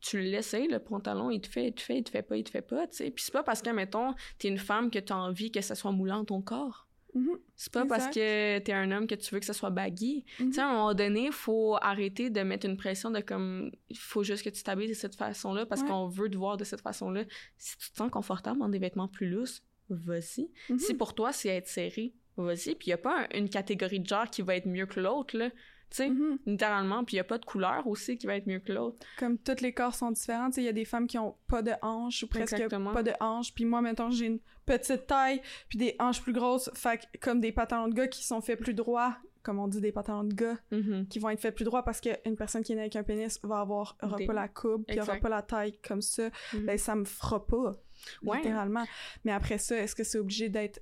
[0.00, 2.44] tu l'essayes, le pantalon, il te fait, il te fait, il te fait pas, il
[2.44, 3.10] te fait pas, tu sais.
[3.10, 5.92] Puis c'est pas parce que, mettons, t'es une femme que t'as envie que ça soit
[5.92, 6.86] moulant ton corps.
[7.14, 7.38] Mm-hmm.
[7.56, 10.24] C'est pas parce que t'es un homme que tu veux que ça soit baggy.
[10.38, 13.70] Tu sais, à un moment donné, il faut arrêter de mettre une pression de comme,
[13.88, 16.64] il faut juste que tu t'habilles de cette façon-là parce qu'on veut te voir de
[16.64, 17.24] cette façon-là.
[17.58, 20.50] Si tu te sens confortable dans des vêtements plus lousses, vas-y.
[20.68, 20.78] Mm-hmm.
[20.78, 22.74] Si pour toi, c'est être serré, vas-y.
[22.74, 25.36] Puis il y a pas une catégorie de genre qui va être mieux que l'autre,
[25.36, 25.50] là
[25.90, 26.38] tu sais, mm-hmm.
[26.46, 27.04] littéralement.
[27.04, 28.98] Puis il n'y a pas de couleur aussi qui va être mieux que l'autre.
[29.18, 31.36] Comme tous les corps sont différents, tu sais, il y a des femmes qui ont
[31.48, 33.52] pas de hanches ou presque pas de hanches.
[33.54, 37.52] Puis moi, maintenant, j'ai une petite taille, puis des hanches plus grosses, fait comme des
[37.52, 40.58] pantalons de gars qui sont faits plus droits, comme on dit des pantalons de gars,
[40.70, 41.08] mm-hmm.
[41.08, 43.40] qui vont être faits plus droits parce qu'une personne qui est née avec un pénis
[43.42, 46.28] va avoir, aura pas la coupe, puis aura pas la taille comme ça.
[46.28, 46.64] Mm-hmm.
[46.66, 47.76] Ben, ça me fera pas.
[48.22, 48.84] littéralement.
[49.24, 50.80] Mais après ça, est-ce que c'est obligé d'être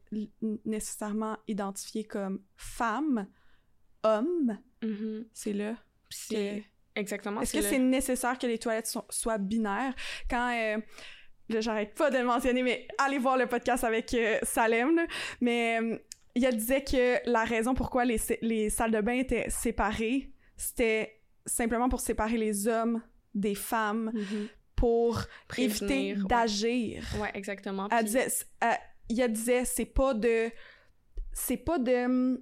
[0.65, 3.27] nécessairement identifié comme femme,
[4.03, 4.59] homme?
[4.82, 5.26] Mm-hmm.
[5.32, 5.74] C'est là.
[6.11, 7.40] C'est exactement.
[7.40, 9.94] Est-ce que c'est nécessaire que les toilettes soient binaires?
[10.30, 10.78] Quand euh,
[11.49, 15.01] j'arrête pas de le mentionner, mais allez voir le podcast avec euh, Salem.
[15.40, 15.99] Mais euh,
[16.34, 21.88] il disait que la raison pourquoi les, les salles de bain étaient séparées, c'était simplement
[21.88, 23.03] pour séparer les hommes
[23.34, 24.49] des femmes, mm-hmm.
[24.76, 25.20] pour
[25.57, 27.05] éviter d'agir.
[27.20, 27.30] Ouais.
[27.34, 27.88] exactement.
[27.90, 28.28] Elle disait,
[29.09, 30.51] il disait, c'est pas de,
[31.32, 32.40] c'est pas de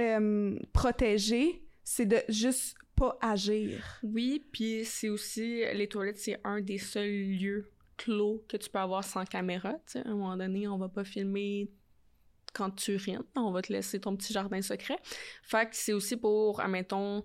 [0.00, 4.00] euh, protéger, c'est de juste pas agir.
[4.02, 8.78] Oui, puis c'est aussi les toilettes, c'est un des seuls lieux clos que tu peux
[8.78, 9.74] avoir sans caméra.
[9.94, 11.70] À un moment donné, on va pas filmer
[12.52, 14.98] quand tu urines, on va te laisser ton petit jardin secret.
[15.42, 17.24] Fait que c'est aussi pour, admettons,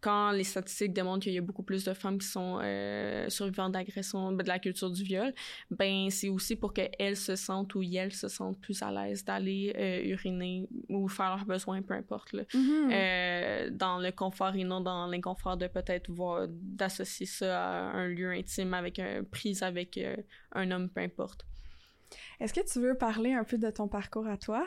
[0.00, 3.72] quand les statistiques démontrent qu'il y a beaucoup plus de femmes qui sont euh, survivantes
[3.72, 5.32] d'agression, ben, de la culture du viol,
[5.70, 9.74] ben c'est aussi pour qu'elles se sentent ou elles se sentent plus à l'aise d'aller
[9.76, 12.92] euh, uriner ou faire leurs besoins, peu importe, là, mm-hmm.
[12.92, 18.08] euh, dans le confort et non dans l'inconfort de peut-être voir d'associer ça à un
[18.08, 20.00] lieu intime avec un prise avec
[20.52, 21.44] un homme, peu importe.
[22.40, 24.66] Est-ce que tu veux parler un peu de ton parcours à toi?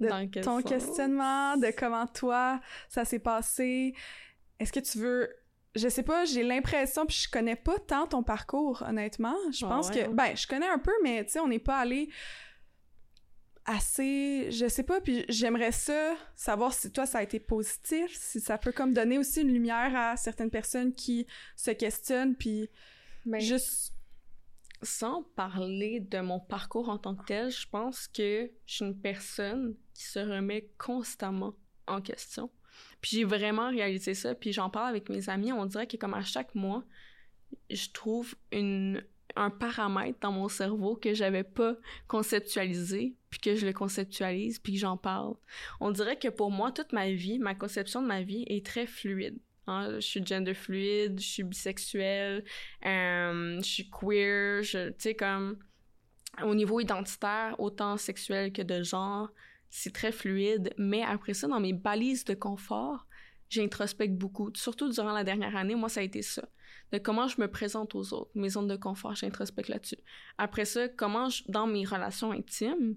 [0.00, 3.94] De ton questionnement, de comment toi, ça s'est passé,
[4.58, 5.28] est-ce que tu veux
[5.74, 9.36] je sais pas, j'ai l'impression, puis je connais pas tant ton parcours, honnêtement.
[9.52, 11.78] Je ah pense que, ben, je connais un peu, mais tu sais, on n'est pas
[11.78, 12.08] allé
[13.64, 18.40] assez, je sais pas, puis j'aimerais ça, savoir si toi, ça a été positif, si
[18.40, 22.68] ça peut comme donner aussi une lumière à certaines personnes qui se questionnent, puis
[23.24, 23.94] ben, juste...
[24.82, 28.96] Sans parler de mon parcours en tant que tel, je pense que je suis une
[28.96, 31.56] personne qui se remet constamment
[31.88, 32.48] en question.
[33.00, 36.14] Puis j'ai vraiment réalisé ça, puis j'en parle avec mes amis, on dirait que comme
[36.14, 36.84] à chaque mois,
[37.70, 41.76] je trouve un paramètre dans mon cerveau que j'avais pas
[42.06, 45.34] conceptualisé, puis que je le conceptualise, puis que j'en parle.
[45.80, 48.86] On dirait que pour moi, toute ma vie, ma conception de ma vie est très
[48.86, 49.38] fluide.
[49.66, 49.94] Hein.
[49.96, 52.44] Je suis gender fluide, je suis bisexuelle,
[52.84, 55.58] euh, je suis queer, tu sais, comme
[56.42, 59.30] au niveau identitaire, autant sexuel que de genre,
[59.70, 60.72] c'est très fluide.
[60.78, 63.06] Mais après ça, dans mes balises de confort,
[63.48, 64.50] j'introspecte beaucoup.
[64.54, 66.48] Surtout durant la dernière année, moi, ça a été ça.
[66.92, 69.98] De comment je me présente aux autres, mes zones de confort, j'introspecte là-dessus.
[70.38, 72.96] Après ça, comment je, dans mes relations intimes,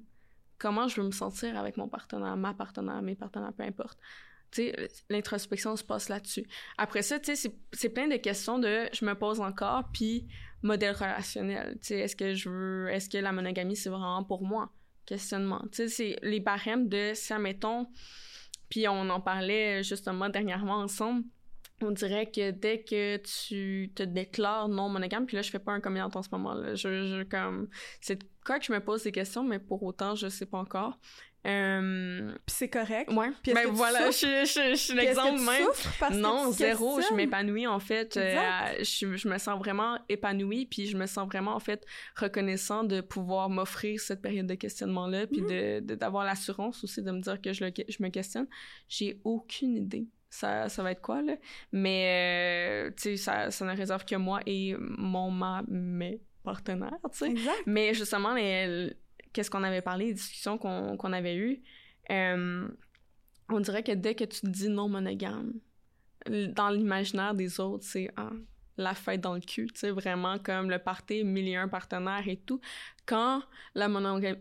[0.58, 4.00] comment je veux me sentir avec mon partenaire, ma partenaire, mes partenaires, peu importe.
[4.52, 6.46] Tu sais, l'introspection se passe là-dessus.
[6.78, 10.28] Après ça, tu sais, c'est plein de questions de je me pose encore, puis
[10.62, 11.78] modèle relationnel.
[11.82, 14.72] Tu sais, est-ce que je veux, est-ce que la monogamie, c'est vraiment pour moi?
[15.72, 17.88] Tu sais, c'est les barèmes de, si, admettons,
[18.70, 21.24] puis on en parlait justement dernièrement ensemble,
[21.84, 25.72] on dirait que dès que tu te déclares non monogame, puis là, je fais pas
[25.74, 26.76] un coming en ce moment, là.
[26.76, 30.28] Je, je comme, c'est quoi que je me pose des questions, mais pour autant, je
[30.28, 31.00] sais pas encore.
[31.48, 32.32] Euh...
[32.46, 33.12] Puis c'est correct.
[33.12, 33.32] Ouais.
[33.42, 35.68] Puis ben voilà, je, je, je suis l'exemple même.
[36.00, 37.02] Parce non, que tu zéro.
[37.02, 38.16] Je m'épanouis en fait.
[38.18, 38.36] Euh,
[38.80, 41.84] je, je, me sens vraiment épanouie, puis je me sens vraiment en fait
[42.16, 45.86] reconnaissant de pouvoir m'offrir cette période de questionnement là, puis mm-hmm.
[45.86, 48.48] de d'avoir l'assurance aussi de me dire que je, le, je me questionne.
[48.88, 50.08] J'ai aucune idée.
[50.30, 51.34] Ça, ça va être quoi là?
[51.72, 56.92] Mais euh, tu sais, ça, ça ne réserve que moi et mon ma mes partenaires,
[57.12, 57.34] tu sais.
[57.66, 58.96] Mais justement les
[59.34, 61.62] qu'est-ce qu'on avait parlé, les discussions qu'on avait eues,
[62.10, 62.68] euh,
[63.50, 65.54] on dirait que dès que tu dis non monogame,
[66.30, 68.32] dans l'imaginaire des autres, c'est ah,
[68.82, 72.28] la fête dans le cul, tu sais, vraiment comme le party, mille et un partenaires
[72.28, 72.60] et tout
[73.12, 73.42] quand
[73.76, 73.90] la,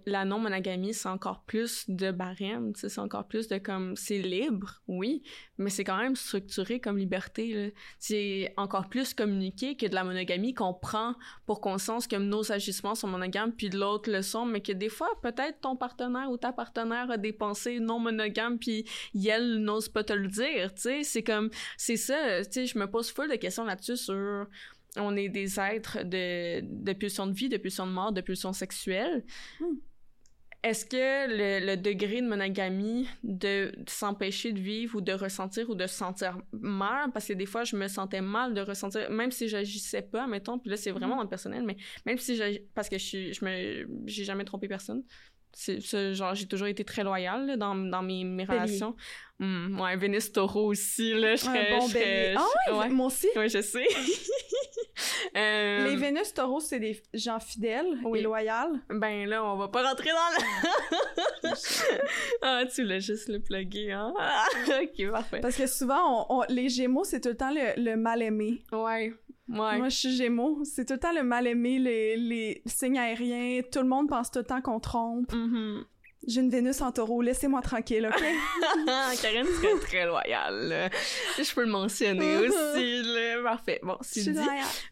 [0.06, 5.22] la non-monogamie, c'est encore plus de barème, c'est encore plus de comme, c'est libre, oui,
[5.58, 7.74] mais c'est quand même structuré comme liberté.
[7.98, 11.14] C'est encore plus communiqué que de la monogamie qu'on prend
[11.46, 14.88] pour conscience que nos agissements sont monogames, puis de l'autre le sont, mais que des
[14.88, 18.84] fois, peut-être ton partenaire ou ta partenaire a des pensées non monogames, puis
[19.26, 21.02] elle n'ose pas te le dire, tu sais.
[21.02, 24.14] C'est comme, c'est ça, tu sais, je me pose full de questions là-dessus sur
[24.96, 28.52] on est des êtres de, de pulsion de vie, de pulsion de mort, de pulsion
[28.52, 29.24] sexuelle.
[29.60, 29.76] Hmm.
[30.62, 35.86] Est-ce que le, degré de monogamie, de, s'empêcher de vivre ou de ressentir ou de
[35.86, 39.48] se sentir mal, parce que des fois, je me sentais mal de ressentir, même si
[39.48, 41.28] j'agissais pas, mettons, puis là, c'est vraiment hmm.
[41.28, 45.02] personnel, mais même si j'ai, parce que je, je me, j'ai jamais trompé personne,
[45.52, 48.96] c'est genre j'ai toujours été très loyale dans, dans mes, mes relations.
[49.38, 53.26] Mmh, ouais Vénus Taureau aussi là je serais, bon je ah ouais, moi aussi.
[53.36, 53.86] Ouais je sais.
[55.34, 55.88] Euh...
[55.88, 60.10] les Vénus Taureau c'est des gens fidèles et loyaux ben là on va pas rentrer
[60.10, 60.44] dans
[61.44, 61.50] le
[62.42, 64.12] ah tu l'as juste le plugué hein?
[64.82, 65.40] Ok parfait.
[65.40, 69.14] Parce que souvent on, les Gémeaux c'est tout le temps le, le mal aimé ouais
[69.50, 70.62] moi, je suis Gémeaux.
[70.64, 73.62] C'est tout le temps le mal-aimé, les, les signes aériens.
[73.70, 75.32] Tout le monde pense tout le temps qu'on trompe.
[75.32, 75.84] Mm-hmm.
[76.26, 78.22] J'ai une Vénus en taureau, laissez-moi tranquille, OK?
[79.22, 80.90] Karine serait très loyale.
[81.38, 83.02] Je peux le mentionner aussi.
[83.02, 83.42] Là.
[83.42, 83.80] Parfait.
[83.82, 84.38] Bon, c'est dit.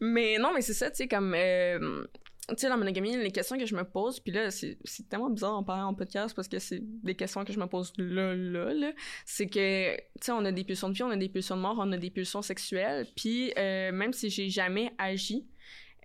[0.00, 1.34] Mais non, mais c'est ça, tu sais, comme...
[1.36, 2.04] Euh,
[2.48, 4.78] tu sais, la monogamie, les questions que je me pose, puis là, c'est
[5.08, 7.92] tellement bizarre en parlant en podcast parce que c'est des questions que je me pose
[7.98, 8.92] là, là, là.
[9.26, 11.60] C'est que, tu sais, on a des pulsions de vie, on a des pulsions de
[11.60, 15.46] mort, on a des pulsions sexuelles, puis euh, même si j'ai jamais agi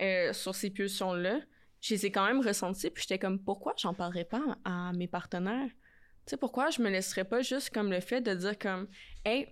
[0.01, 1.39] euh, sur ces pulsions-là,
[1.79, 5.07] je les ai quand même ressenties, puis j'étais comme, pourquoi j'en parlerais pas à mes
[5.07, 5.69] partenaires?
[6.25, 8.87] Tu sais, pourquoi je me laisserais pas juste comme le fait de dire comme,
[9.23, 9.47] hey,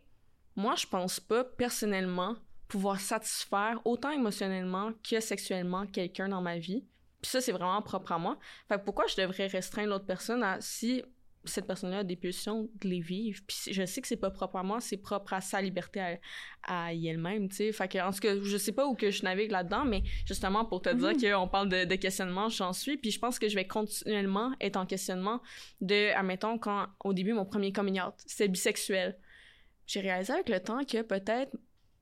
[0.56, 2.36] moi, je pense pas personnellement
[2.72, 6.86] pouvoir satisfaire autant émotionnellement que sexuellement quelqu'un dans ma vie.
[7.22, 8.40] Puis ça, c'est vraiment propre à moi.
[8.70, 11.04] Fait que pourquoi je devrais restreindre l'autre personne à si
[11.44, 13.42] cette personne-là a des pulsions de les vivre?
[13.46, 16.18] Puis je sais que c'est pas propre à moi, c'est propre à sa liberté à,
[16.64, 17.72] à elle-même, tu sais.
[17.74, 20.64] Fait que, en tout cas, je sais pas où que je navigue là-dedans, mais justement,
[20.64, 21.42] pour te dire mhm.
[21.42, 22.96] qu'on parle de, de questionnement, j'en suis.
[22.96, 25.42] Puis je pense que je vais continuellement être en questionnement
[25.82, 29.18] de, admettons, quand, au début, mon premier coming out, c'était bisexuel.
[29.88, 31.54] J'ai réalisé avec le temps que peut-être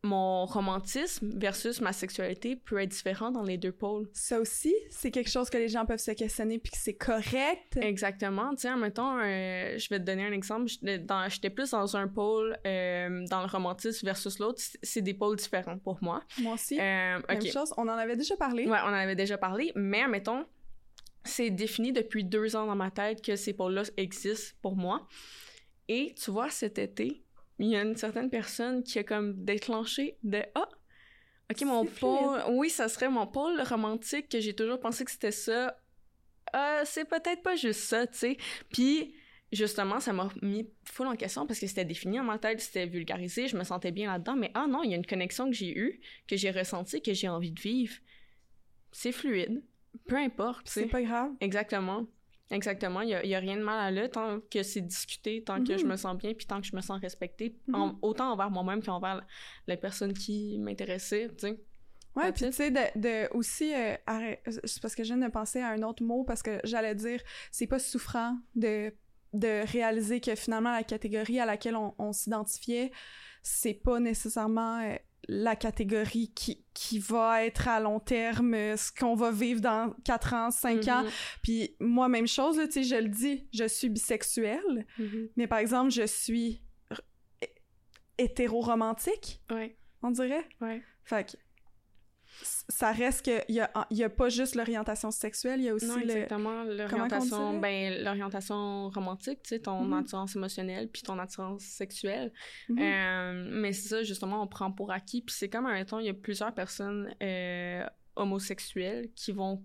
[0.03, 4.07] mon romantisme versus ma sexualité peut être différent dans les deux pôles.
[4.13, 7.77] Ça aussi, c'est quelque chose que les gens peuvent se questionner puis que c'est correct.
[7.81, 8.55] Exactement.
[8.55, 10.67] Tiens, mettons, euh, je vais te donner un exemple.
[10.67, 14.61] J'étais plus dans un pôle euh, dans le romantisme versus l'autre.
[14.81, 16.23] C'est des pôles différents pour moi.
[16.39, 16.79] Moi aussi.
[16.79, 17.73] Euh, Même chose.
[17.75, 18.67] On en avait déjà parlé.
[18.67, 19.73] Ouais, on en avait déjà parlé.
[19.75, 20.45] Mais, mettons,
[21.25, 25.07] c'est défini depuis deux ans dans ma tête que ces pôles-là existent pour moi.
[25.89, 27.23] Et tu vois, cet été,
[27.59, 30.69] il y a une certaine personne qui a comme déclenché de ah
[31.51, 35.31] ok mon pôle oui ça serait mon pôle romantique que j'ai toujours pensé que c'était
[35.31, 35.77] ça
[36.55, 38.37] euh, c'est peut-être pas juste ça tu sais
[38.71, 39.13] puis
[39.51, 42.85] justement ça m'a mis full en question parce que c'était défini en ma tête c'était
[42.85, 45.55] vulgarisé je me sentais bien là-dedans mais ah non il y a une connexion que
[45.55, 47.95] j'ai eue que j'ai ressentie que j'ai envie de vivre
[48.91, 49.63] c'est fluide.
[50.07, 50.67] Peu importe.
[50.67, 51.31] C'est pas grave.
[51.39, 52.07] Exactement.
[52.51, 53.01] Exactement.
[53.01, 55.77] Il n'y a, a, rien de mal à là tant que c'est discuté, tant que
[55.77, 55.91] je Mhm.
[55.91, 57.75] me sens bien, puis tant que je me sens respectée, Mhm.
[57.75, 59.23] en- autant envers moi-même qu'envers
[59.67, 61.59] la personne qui m'intéressait, tu sais.
[62.15, 63.95] Ouais, puis tu sais, de, de aussi, euh,
[64.81, 67.21] parce que je viens de penser à un autre mot, parce que j'allais dire,
[67.51, 68.91] c'est pas souffrant de,
[69.33, 72.91] de réaliser que finalement la catégorie à laquelle on, on s'identifiait,
[73.43, 74.95] c'est pas nécessairement euh,
[75.31, 79.93] la catégorie qui, qui va être à long terme, euh, ce qu'on va vivre dans
[80.03, 81.03] 4 ans, 5 ans.
[81.03, 81.09] Mhm.
[81.43, 85.29] Puis moi, même chose, là, tu sais, je le dis, je suis bisexuelle, Mhm.
[85.37, 86.63] mais par exemple, je suis
[88.17, 90.45] hétéroromantique, Ouais, on dirait.
[90.61, 90.81] ouais.
[91.05, 91.37] Fait que
[92.71, 95.73] ça reste que il y a, y a pas juste l'orientation sexuelle, il y a
[95.73, 96.63] aussi Non, exactement.
[96.63, 99.93] L'orientation, ben, l'orientation romantique, tu sais, ton Mhm.
[99.93, 102.31] attirance émotionnelle, puis ton attirance sexuelle.
[102.69, 102.79] Mhm.
[102.79, 105.21] Euh, mais c'est ça, justement, on prend pour acquis.
[105.23, 107.83] Puis c'est comme, mettons, il y a plusieurs personnes euh,
[108.15, 109.63] homosexuelles qui vont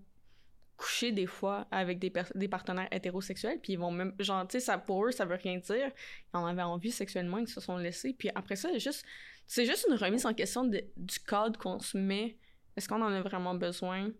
[0.77, 4.59] coucher des fois avec des, des partenaires hétérosexuels, puis ils vont même, genre, tu sais,
[4.59, 5.91] ça, pour eux, ça veut rien dire.
[6.33, 8.13] Ils en avaient envie sexuellement, ils se sont laissés.
[8.17, 9.05] Puis après ça, c'est juste,
[9.47, 12.37] c'est juste une remise en question de- du cadre qu'on se met.
[12.77, 14.11] Est-ce qu'on en a vraiment besoin?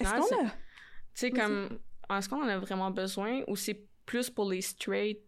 [0.00, 0.50] Est-ce qu'on a?
[0.50, 0.50] Tu
[1.14, 1.78] sais, comme,
[2.10, 5.20] est-ce qu'on en a vraiment besoin ou c'est plus pour les straight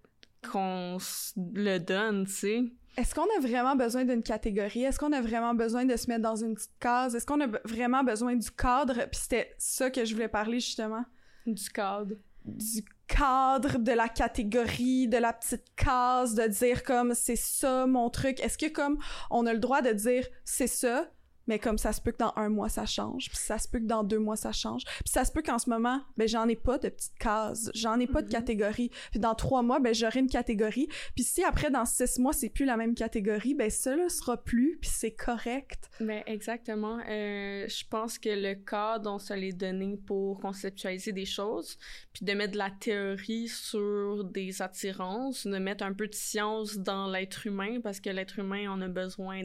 [0.51, 0.99] qu'on
[1.37, 2.63] le donne, tu sais?
[2.97, 4.83] est-ce qu'on a vraiment besoin d'une catégorie?
[4.83, 7.15] Est-ce qu'on a vraiment besoin de se mettre dans une petite case?
[7.15, 8.95] Est-ce qu'on a vraiment besoin du cadre?
[9.11, 11.05] Puis c'était ça que je voulais parler justement
[11.47, 12.17] Du cadre.
[12.45, 18.11] du cadre de la catégorie, de la petite case, de dire comme c'est ça mon
[18.11, 18.41] truc.
[18.41, 18.99] Est-ce que comme
[19.31, 21.09] on a le droit de dire c'est ça,
[21.49, 23.81] mais comme ça se peut que dans un mois ça change, puis ça se peut
[23.81, 26.47] que dans deux mois ça change, puis ça se peut qu'en ce moment ben j'en
[26.47, 28.33] ai pas de petite case, j'en ai pas de Mhm.
[28.33, 32.33] catégorie, puis dans trois mois ben j'aurai une catégorie, puis si après dans six mois
[32.33, 35.89] c'est plus la même catégorie, ben ça là sera plus, puis c'est correct.
[36.01, 36.99] Ben exactement.
[37.09, 41.79] Euh, je pense que le cadre, on se l'est donné pour conceptualiser des choses,
[42.13, 46.77] puis de mettre de la théorie sur des attirances, de mettre un peu de science
[46.77, 49.43] dans l'être humain, parce que l'être humain, on a besoin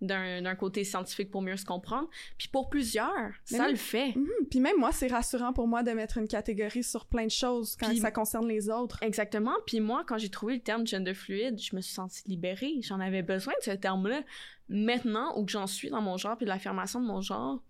[0.00, 2.08] d'un côté scientifique pour mieux se comprendre.
[2.36, 4.14] Puis pour plusieurs, Mais ça le fait.
[4.16, 4.28] Mhm.
[4.50, 7.76] Puis même moi c'est rassurant pour moi de mettre une catégorie sur plein de choses
[7.78, 8.98] quand Puis- ça concerne les autres.
[9.02, 9.54] Exactement.
[9.66, 12.74] Puis moi, quand j'ai trouvé le terme gender fluide, je me suis sentie libérée.
[12.82, 14.22] J'en avais besoin de ce terme-là.
[14.68, 17.62] Maintenant, où j'en suis dans mon genre, puis de l'affirmation de mon genre,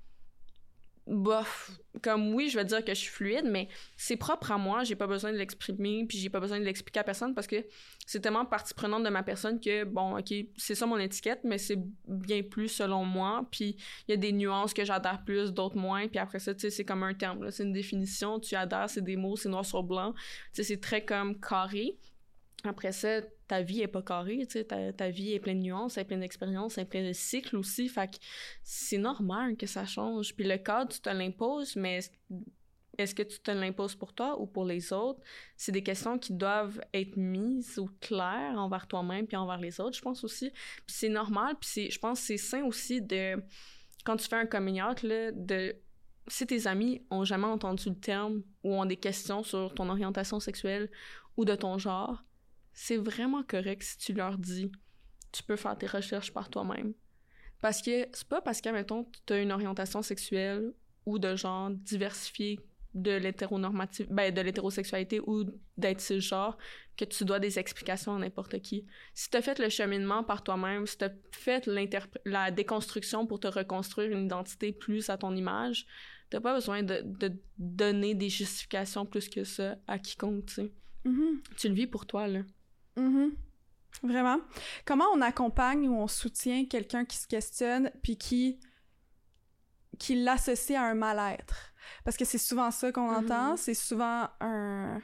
[1.09, 1.70] bof.
[2.02, 4.84] Comme oui, je vais dire que je suis fluide, mais c'est propre à moi.
[4.84, 7.56] J'ai pas besoin de l'exprimer, puis j'ai pas besoin de l'expliquer à personne parce que
[8.06, 11.59] c'est tellement partie prenante de ma personne que, bon, ok, c'est ça mon étiquette, mais
[11.59, 13.48] c'est bien plus selon moi.
[13.50, 16.06] Puis il y a des nuances que j'adhère plus, d'autres moins.
[16.06, 17.50] Puis après ça, tu sais, c'est comme un terme.
[17.50, 18.38] C'est une définition.
[18.38, 20.12] Tu adhères, c'est des mots, c'est noir sur blanc.
[20.12, 21.96] Tu sais, c'est très comme carré.
[22.64, 25.64] Après ça, ta vie est pas carrée, tu sais, ta, ta vie est pleine de
[25.64, 28.16] nuances, elle est pleine d'expériences, elle est pleine de cycles aussi, fait que
[28.64, 30.34] c'est normal que ça change.
[30.34, 32.00] Puis le cadre, tu te l'imposes, mais
[32.98, 35.20] est-ce, que tu te l'imposes pour toi ou pour les autres?
[35.56, 39.96] C'est des questions qui doivent être mises au clair envers toi-même puis envers les autres,
[39.96, 40.50] je pense aussi.
[40.50, 43.40] Puis c'est normal, puis c'est, je pense que c'est sain aussi de,
[44.04, 45.76] quand tu fais un coming out, là, de
[46.26, 50.40] si tes amis ont jamais entendu le terme ou ont des questions sur ton orientation
[50.40, 50.90] sexuelle
[51.36, 52.24] ou de ton genre,
[52.81, 54.70] c'est vraiment correct si tu leur dis.
[55.33, 56.95] Tu peux faire tes recherches par toi-même.
[57.61, 60.72] Parce que c'est pas parce que, mettons, tu as une orientation sexuelle
[61.05, 62.61] ou de genre diversifiée
[62.95, 65.45] de l'hétéronormative, ben, de l'hétérosexualité ou
[65.76, 66.57] d'être cisgenre
[66.97, 68.87] que tu dois des explications à n'importe qui.
[69.12, 71.68] Si tu as fait le cheminement par toi-même, si tu as fait
[72.24, 75.85] la déconstruction pour te reconstruire une identité plus à ton image,
[76.31, 80.72] t'as pas besoin de, de donner des justifications plus que ça à quiconque, tu sais.
[81.05, 81.43] Mhm.
[81.57, 82.43] Tu le vis pour toi, là.
[82.99, 83.32] Mhm.
[84.03, 84.38] Vraiment.
[84.84, 88.59] Comment on accompagne ou on soutient quelqu'un qui se questionne puis qui
[89.99, 91.72] qui l'associe à un mal-être?
[92.05, 93.24] Parce que c'est souvent ça qu'on Mhm.
[93.24, 95.01] entend, c'est souvent un...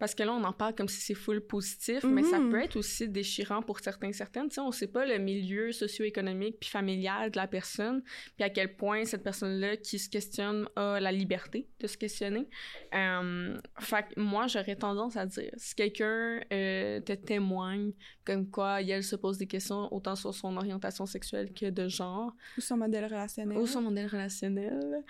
[0.00, 2.50] Parce que là, on en parle comme si c'est full positif, mais ça Mhm.
[2.50, 4.48] peut être aussi déchirant pour certains certaines.
[4.48, 8.02] Tu sais, on sait pas le milieu socio-économique puis familial de la personne,
[8.36, 12.48] puis à quel point cette personne-là qui se questionne a la liberté de se questionner.
[12.94, 17.92] Euh, fait que moi, j'aurais tendance à dire, si quelqu'un euh, te témoigne
[18.24, 22.32] comme quoi elle se pose des questions autant sur son orientation sexuelle que de genre,
[22.56, 23.58] ou son modèle relationnel.
[23.58, 25.04] ou son modèle relationnel,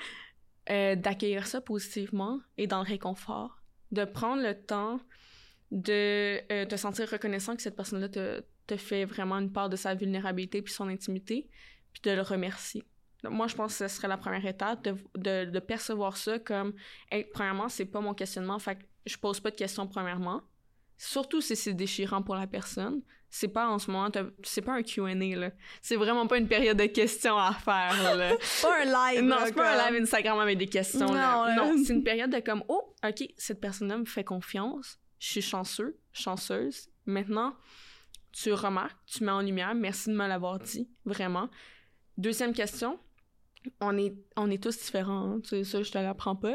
[0.69, 3.60] euh, d'accueillir ça positivement et dans le réconfort,
[3.93, 5.01] de prendre le temps
[5.71, 9.77] de euh, te sentir reconnaissant que cette personne-là te, te fait vraiment une part de
[9.77, 11.49] sa vulnérabilité puis son intimité,
[11.93, 12.85] puis de le remercier.
[13.25, 16.75] Moi, je pense que ce serait la première étape, de, de, de percevoir ça comme,
[17.11, 20.43] hey, premièrement, c'est pas mon questionnement, fait que je pose pas de questions premièrement.
[21.01, 24.11] Surtout si c'est déchirant pour la personne, c'est pas en ce moment,
[24.43, 25.51] c'est pas un Q&A, là.
[25.81, 28.33] C'est vraiment pas une période de questions à faire, là.
[28.63, 31.55] pas un live, Non, c'est pas un live Instagram avec des questions, non, là.
[31.57, 35.43] Non, c'est une période de comme, oh, OK, cette personne-là me fait confiance, je suis
[35.43, 36.89] chanceux, chanceuse.
[37.07, 37.55] Maintenant,
[38.33, 41.49] tu remarques, tu mets en lumière, merci de me l'avoir dit, vraiment.
[42.19, 42.99] Deuxième question,
[43.81, 45.33] on est, on est tous différents.
[45.33, 45.41] Hein.
[45.43, 46.55] Tu ça, je te l'apprends pas.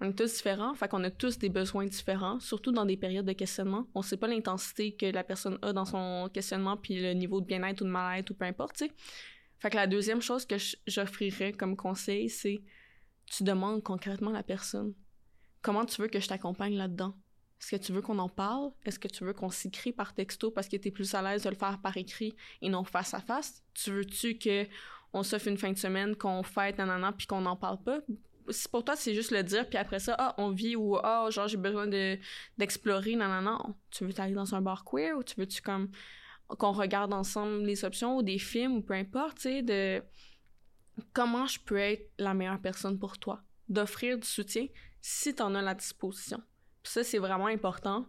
[0.00, 0.74] On est tous différents.
[0.74, 3.86] Fait qu'on a tous des besoins différents, surtout dans des périodes de questionnement.
[3.94, 7.46] On sait pas l'intensité que la personne a dans son questionnement, puis le niveau de
[7.46, 8.82] bien-être ou de mal-être ou peu importe.
[9.58, 12.62] Fait que la deuxième chose que j'offrirais comme conseil, c'est
[13.26, 14.94] tu demandes concrètement à la personne
[15.64, 17.14] comment tu veux que je t'accompagne là-dedans?
[17.60, 18.70] Est-ce que tu veux qu'on en parle?
[18.84, 21.44] Est-ce que tu veux qu'on s'écrit par texto parce que tu es plus à l'aise
[21.44, 23.64] de le faire par écrit et non face à face?
[23.72, 24.66] Tu veux-tu que
[25.14, 28.00] on s'offre une fin de semaine, qu'on fête, nanana, puis qu'on n'en parle pas.
[28.50, 31.28] Si pour toi, c'est juste le dire, puis après ça, ah, on vit ou ah,
[31.30, 32.18] genre, j'ai besoin de,
[32.58, 33.58] d'explorer, nanana.
[33.90, 35.88] Tu veux aller dans un bar queer ou tu veux-tu comme
[36.58, 40.02] qu'on regarde ensemble les options ou des films ou peu importe, tu sais, de
[41.12, 44.66] comment je peux être la meilleure personne pour toi, d'offrir du soutien
[45.00, 46.42] si tu en as la disposition.
[46.82, 48.04] Puis ça, c'est vraiment important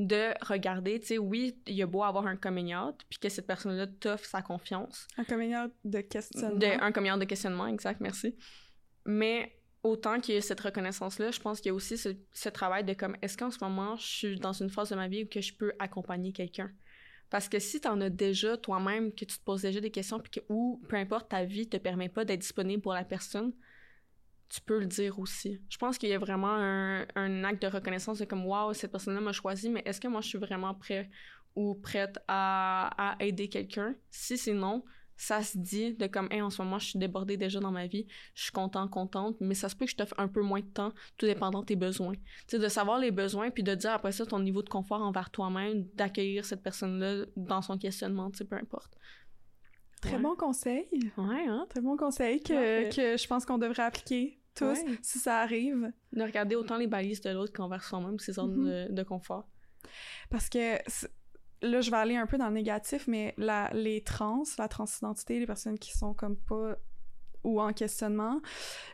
[0.00, 2.74] de regarder, tu sais, oui, il y a beau avoir un coming
[3.08, 5.06] puis que cette personne-là t'offre sa confiance.
[5.18, 6.58] Un coming de questionnement.
[6.80, 8.34] un coming de questionnement, exact, merci.
[9.04, 12.84] Mais autant qu'il y ait cette reconnaissance-là, je pense qu'il y a aussi ce, travail
[12.84, 15.26] de comme, est-ce qu'en ce moment, je suis dans une phase de ma vie où
[15.26, 16.70] que je peux accompagner quelqu'un?
[17.28, 20.18] Parce que si tu en as déjà toi-même, que tu te poses déjà des questions,
[20.18, 23.52] puis que, ou peu importe, ta vie te permet pas d'être disponible pour la personne,
[24.50, 25.60] tu peux le dire aussi.
[25.70, 29.20] Je pense qu'il y a vraiment un, acte de reconnaissance de comme, waouh, cette personne-là
[29.20, 31.08] m'a choisi, mais est-ce que moi je suis vraiment prêt
[31.54, 33.94] ou prête à, aider quelqu'un?
[34.10, 34.84] Si c'est non,
[35.16, 37.86] ça se dit de comme, hey, en ce moment, je suis débordée déjà dans ma
[37.86, 40.60] vie, je suis contente, contente, mais ça se peut que je t'offre un peu moins
[40.60, 42.14] de temps, tout dépendant de tes besoins.
[42.14, 45.00] Tu sais, de savoir les besoins, puis de dire après ça ton niveau de confort
[45.00, 48.96] envers toi-même, d'accueillir cette personne-là dans son questionnement, tu sais, peu importe.
[50.00, 50.88] Très bon conseil.
[51.18, 51.66] Ouais, hein?
[51.68, 55.92] Très bon conseil que, que je pense qu'on devrait appliquer tous, si ça arrive.
[56.12, 58.94] De regarder autant les balises de l'autre qu'envers soi-même, ces zones mm-hmm.
[58.94, 59.48] de, confort.
[60.28, 60.76] Parce que
[61.62, 65.38] là, je vais aller un peu dans le négatif, mais la, les trans, la transidentité,
[65.38, 66.76] les personnes qui sont comme pas
[67.42, 68.40] ou en questionnement,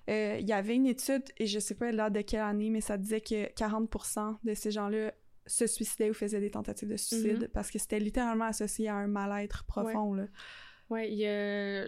[0.09, 2.81] euh, il y avait une étude, et je sais pas là de quelle année, mais
[2.81, 5.13] ça disait que 40% de ces gens-là
[5.47, 7.49] se suicidaient ou faisaient des tentatives de suicide mm-hmm.
[7.49, 10.13] parce que c'était littéralement associé à un mal-être profond.
[10.13, 10.23] Ouais.
[10.23, 10.27] Là.
[10.89, 11.09] Ouais,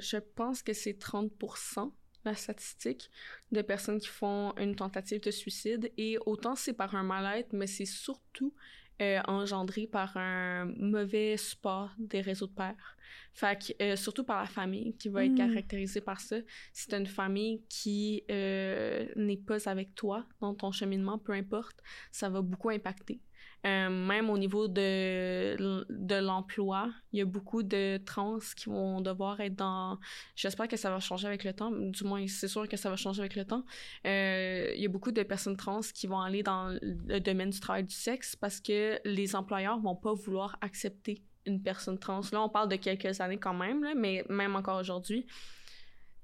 [0.01, 1.93] je pense que c'est 30%
[2.29, 3.11] la statistique
[3.53, 7.67] de personnes qui font une tentative de suicide et autant c'est par un mal-être, mais
[7.67, 8.55] c'est surtout
[9.01, 12.98] euh, engendré par un mauvais support des réseaux de pères.
[13.33, 15.37] Fait que, euh, surtout par la famille qui va être hmm.
[15.37, 16.37] caractérisée par ça.
[16.73, 21.79] Si t'as une famille qui euh, n'est pas avec toi dans ton cheminement, peu importe,
[22.11, 23.21] ça va beaucoup impacter.
[23.67, 25.57] Euh, même au niveau de,
[25.91, 29.99] de l'emploi, il y a beaucoup de trans qui vont devoir être dans...
[30.37, 32.97] J'espère que ça va changer avec le temps, du moins c'est sûr que ça va
[32.97, 33.65] changer avec le temps.
[34.07, 37.59] Euh, il y a beaucoup de personnes trans qui vont aller dans le domaine du
[37.59, 42.21] travail du sexe parce que les employeurs vont pas vouloir accepter une personne trans.
[42.33, 45.27] Là, on parle de quelques années quand même, là, mais même encore aujourd'hui,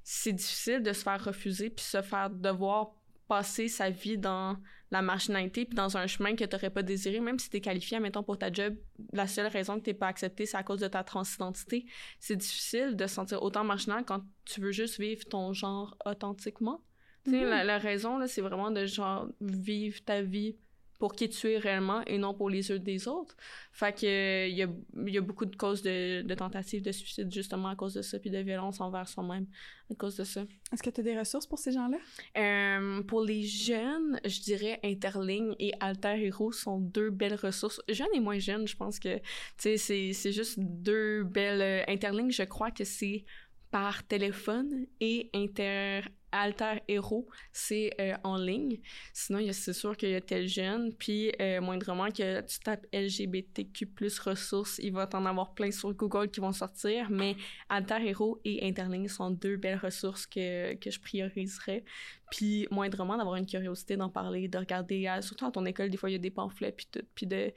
[0.03, 2.95] c'est difficile de se faire refuser puis se faire devoir
[3.27, 4.57] passer sa vie dans
[4.91, 7.61] la marginalité puis dans un chemin que tu n'aurais pas désiré, même si tu es
[7.61, 8.77] qualifié, mettons, pour ta job,
[9.13, 11.87] la seule raison que tu pas accepté, c'est à cause de ta transidentité.
[12.21, 16.83] C'est difficile de se sentir autant marginal quand tu veux juste vivre ton genre authentiquement.
[17.25, 17.65] Tu sais, mm-hmm.
[17.65, 20.59] la, raison, là, c'est vraiment de genre vivre ta vie
[20.99, 23.37] pour qui tu es réellement et non pour les yeux des autres.
[23.73, 24.69] Fait que il y a,
[25.07, 28.19] y a, beaucoup de causes de, de, tentatives de suicide justement à cause de ça,
[28.19, 29.47] puis de violence envers soi-même
[29.91, 30.45] à cause de ça.
[30.73, 31.99] Est-ce que tu as des ressources pour ces gens-là?
[32.39, 37.81] Euh, pour les jeunes, je dirais Interligne et Alter Hero sont deux belles ressources.
[37.89, 39.21] Jeunes et moins jeunes, je pense que
[39.57, 41.63] c'est, c'est juste deux belles...
[41.63, 43.25] Euh, Interligne, je crois que c'est
[43.71, 46.03] par téléphone et Inter
[46.35, 48.81] Alter Hero, c'est euh, en ligne.
[49.13, 53.89] Sinon, c'est sûr qu'il y a tel jeune, puis euh, moindrement que tu tapes LGBTQ+,
[54.25, 57.37] ressources, il va t'en avoir plein sur Google qui vont sortir, mais
[57.69, 61.85] Alter Hero et Interligne sont deux belles ressources que, que je prioriserais.
[62.33, 65.97] Puis moindrement d'avoir une curiosité d'en parler, de regarder, euh, surtout à ton école, des
[65.97, 67.53] fois il y a des pamphlets, puis puis de,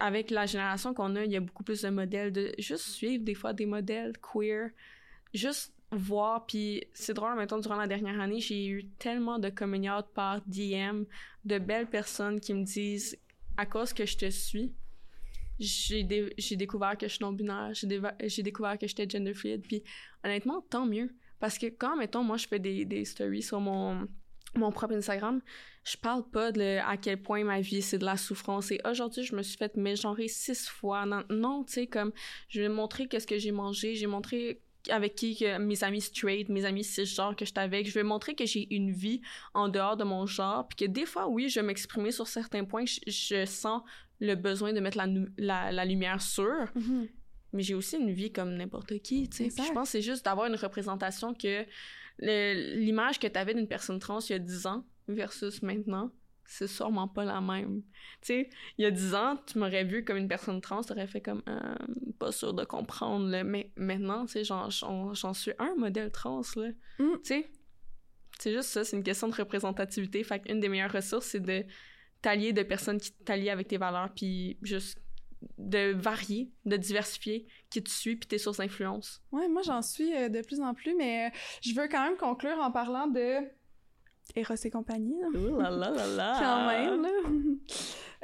[0.00, 3.24] avec la génération qu'on a, il y a beaucoup plus de modèles, de juste suivre
[3.24, 4.68] des fois des modèles queer,
[5.32, 10.02] juste voir puis c'est drôle maintenant durant la dernière année j'ai eu tellement de communions
[10.14, 11.04] par DM
[11.44, 13.18] de belles personnes qui me disent
[13.56, 14.72] à cause que je te suis
[15.60, 16.06] j'ai
[16.38, 19.82] j'ai découvert que je suis non binaire j'ai découvert que j'étais gender fluid puis
[20.24, 24.08] honnêtement tant mieux parce que quand mettons moi je fais des, des stories sur mon
[24.54, 25.40] mon propre Instagram,
[25.84, 29.24] je parle pas de à quel point ma vie c'est de la souffrance et aujourd'hui
[29.24, 31.06] je me suis fait mégenrer six fois.
[31.06, 32.12] Non, non tu sais comme
[32.48, 36.48] je vais montrer qu'est-ce que j'ai mangé, j'ai montré avec qui que mes amis straight,
[36.48, 39.20] mes amis cisgenres que j'étais avec, je vais montrer que j'ai une vie
[39.54, 42.64] en dehors de mon genre, puis que des fois oui, je vais m'exprimer sur certains
[42.64, 43.82] points, je, je, sens
[44.20, 45.06] le besoin de mettre la,
[45.36, 46.66] la, la lumière sur.
[46.74, 47.08] Mhm.
[47.52, 49.62] Mais j'ai aussi une vie comme n'importe qui, tu sais.
[49.62, 51.66] Je pense que c'est juste d'avoir une représentation que
[52.18, 56.12] l'image que tu avais d'une personne trans il y a 10 ans versus maintenant,
[56.52, 57.82] c'est sûrement pas la même.
[58.20, 61.06] Tu sais, il y a 10 ans, tu m'aurais vu comme une personne trans, t'aurais
[61.06, 61.74] fait comme euh,
[62.18, 63.42] pas sûr de comprendre, là.
[63.42, 64.70] mais maintenant, tu sais, j'en
[65.34, 66.68] suis un modèle trans, là.
[66.98, 67.12] Mm.
[67.14, 67.50] Tu sais,
[68.38, 70.22] c'est juste ça, c'est une question de représentativité.
[70.24, 71.64] Fait qu'une des meilleures ressources, c'est de
[72.20, 74.98] t'allier de personnes qui t'allient avec tes valeurs, puis juste
[75.58, 79.22] de varier, de diversifier qui tu suis puis tes sources d'influence.
[79.32, 81.30] Ouais, moi j'en suis euh, de plus en plus, mais euh,
[81.62, 83.38] je veux quand même conclure en parlant de
[84.36, 85.20] Eros et compagnie.
[85.20, 85.28] Là.
[85.28, 86.36] Ouh là là là là!
[86.40, 87.54] quand même, là.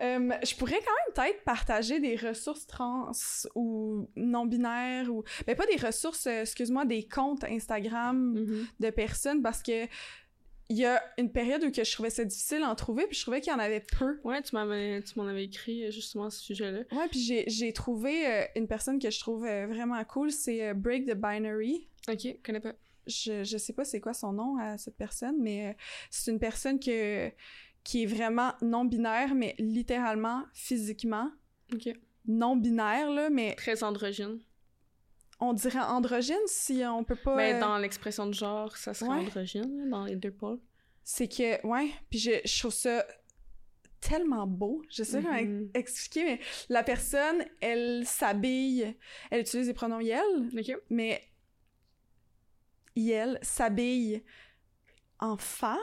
[0.01, 3.11] Euh, je pourrais quand même peut-être partager des ressources trans
[3.57, 5.25] ou non-binaires ou...
[5.45, 8.67] Ben pas des ressources, excuse-moi, des comptes Instagram Mm -hmm.
[8.79, 9.89] de personnes parce que
[10.71, 13.17] il y a une période où que je trouvais ça difficile à en trouver, puis
[13.17, 14.21] je trouvais qu'il y en avait peu.
[14.23, 16.81] Ouais, tu m'en avais écrit justement à ce sujet-là.
[16.93, 20.69] Ouais, puis j'ai, j'ai trouvé euh, une personne que je trouve euh, vraiment cool, c'est
[20.69, 21.89] euh, Break the Binary.
[22.09, 22.75] Ok, connais pas.
[23.09, 25.73] Je, je sais pas c'est quoi son nom à cette personne, mais euh,
[26.11, 27.31] c'est une personne que,
[27.85, 31.31] qui est vraiment non-binaire, mais littéralement, physiquement.
[32.27, 34.41] Non-binaire, là, mais Très androgyne.
[35.41, 37.37] on dirait androgyne si on peut pas...
[37.37, 39.17] Mais euh, dans l'expression de genre, ça serait ouais.
[39.27, 40.61] androgyne, dans les deux pôles.
[41.05, 43.07] c'est que ouais puis je, je trouve ça
[44.01, 45.47] tellement beau je sais pas Mhm.
[45.59, 48.95] comment expliquer mais la personne elle s'habille
[49.31, 50.23] elle utilise les pronoms yel
[50.91, 51.21] mais
[52.99, 54.23] yel s'habille
[55.21, 55.77] en femme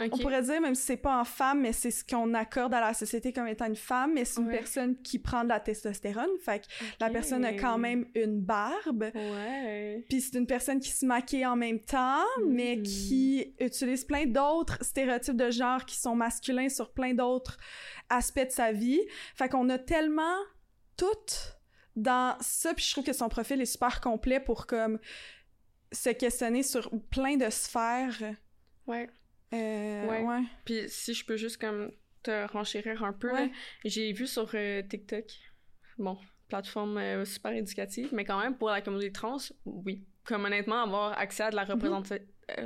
[0.00, 2.80] on pourrait dire même si c'est pas en femme mais c'est ce qu'on accorde à
[2.80, 4.56] la société comme étant une femme mais c'est une Ouais.
[4.58, 6.66] personne qui prend de la testostérone fait que
[6.98, 10.04] la personne a quand même une barbe Ouais.
[10.08, 12.82] puis c'est une personne qui se maquille en même temps, mais Mm.
[12.82, 17.58] qui utilise plein d'autres stéréotypes de genre qui sont masculins sur plein d'autres
[18.08, 19.00] aspects de sa vie.
[19.36, 20.36] Fait qu'on a tellement
[20.96, 21.06] tout
[21.94, 24.98] dans ça, puis je trouve que son profil est super complet pour comme
[25.92, 28.34] se questionner sur plein de sphères.
[28.86, 29.08] Ouais.
[29.54, 30.22] Euh, Ouais.
[30.24, 30.42] ouais.
[30.64, 31.90] Puis si je peux juste comme
[32.22, 33.50] te renchérir un peu, Ouais.
[33.84, 35.24] j'ai vu sur euh, TikTok,
[35.98, 36.18] bon,
[36.48, 40.04] plateforme euh, super éducative, mais quand même pour la communauté trans, oui.
[40.24, 41.72] Comme honnêtement, avoir accès à de la Mhm.
[41.72, 42.18] représenta- euh,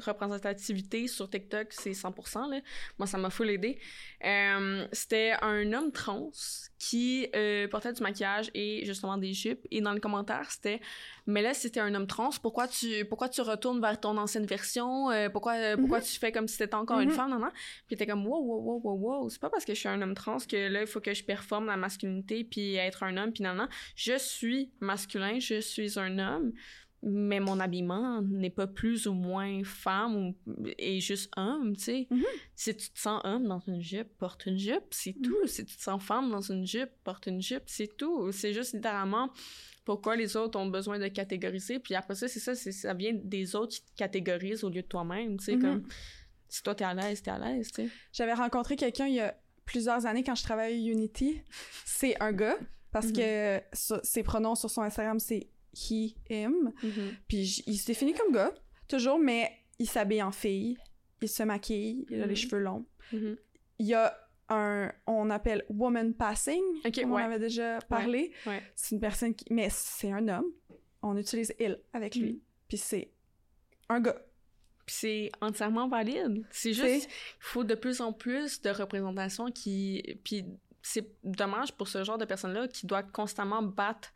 [0.05, 2.51] représentativité sur TikTok, c'est 100%.
[2.51, 2.61] Là.
[2.99, 3.79] Moi, ça m'a full aidé.
[4.25, 6.31] Euh, C'était un homme trans
[6.79, 9.67] qui euh, portait du maquillage et justement des jupes.
[9.71, 10.81] Et dans le commentaire, c'était
[11.27, 14.47] Mais là, si t'es un homme trans, pourquoi tu, pourquoi tu retournes vers ton ancienne
[14.47, 15.11] version?
[15.11, 17.15] Euh, Pourquoi, euh, pourquoi tu fais comme si t'étais encore une Mhm.
[17.17, 17.51] femme non, non?
[17.89, 19.29] Puis t'es comme Wow, wow, wow, wow, wow.
[19.31, 21.25] C'est pas parce que je suis un homme trans que là, il faut que je
[21.25, 23.33] performe la masculinité puis être un homme.
[23.33, 23.69] Puis non, non.
[23.97, 26.53] Je suis masculin, je suis un homme
[27.09, 30.35] mais mon habillement n'est pas plus ou moins femme ou
[30.79, 32.07] et juste homme, tu sais.
[32.11, 32.23] Mhm.
[32.57, 35.47] Si tu te sens homme dans une jupe, porte une jupe, c'est tout.
[35.47, 38.33] Si tu te sens femme dans une jupe, porte une jupe, c'est tout.
[38.33, 39.31] C'est juste littéralement
[39.85, 41.79] pourquoi les autres ont besoin de catégoriser.
[41.79, 44.89] Puis après ça, c'est ça, ça vient des autres qui te catégorisent au lieu de
[44.89, 45.63] toi-même, tu sais, Mhm.
[45.63, 45.89] comme
[46.49, 47.91] si toi t'es à l'aise, t'es à l'aise, tu sais.
[48.13, 51.41] J'avais rencontré quelqu'un il y a plusieurs années quand je travaillais à Unity.
[51.85, 52.57] C'est un gars,
[52.91, 55.49] parce que sur- ses pronoms sur son Instagram, c'est
[55.91, 56.73] he, him.
[57.29, 58.53] Puis j- il se définit comme gars,
[58.89, 60.77] toujours, mais il s'habille en fille,
[61.23, 62.87] il se maquille, il a les cheveux longs.
[63.13, 63.37] Mhm.
[63.79, 64.17] Il y a
[64.49, 67.23] un, on appelle woman passing, Ok, comme ouais.
[67.23, 68.33] on avait déjà parlé.
[68.47, 68.63] ouais.
[68.75, 70.47] C'est une personne qui, mais c'est un homme.
[71.03, 72.41] On utilise il avec lui.
[72.69, 73.11] Puis c'est
[73.89, 74.17] un gars.
[74.87, 76.45] Puis c'est entièrement valide.
[76.51, 80.03] C'est juste, il faut de plus en plus de représentation qui...
[80.25, 80.45] Puis
[80.81, 84.13] c'est dommage pour ce genre de personnes-là qui doit constamment battre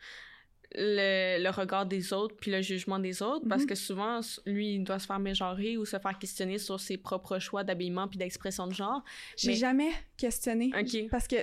[0.77, 3.68] le, le regard des autres puis le jugement des autres parce Mhm.
[3.68, 7.39] que souvent, lui, il doit se faire mégenrer ou se faire questionner sur ses propres
[7.39, 9.03] choix d'habillement puis d'expression de genre.
[9.37, 10.71] J'ai Mais- jamais questionné.
[10.79, 11.09] Ok.
[11.11, 11.37] Parce que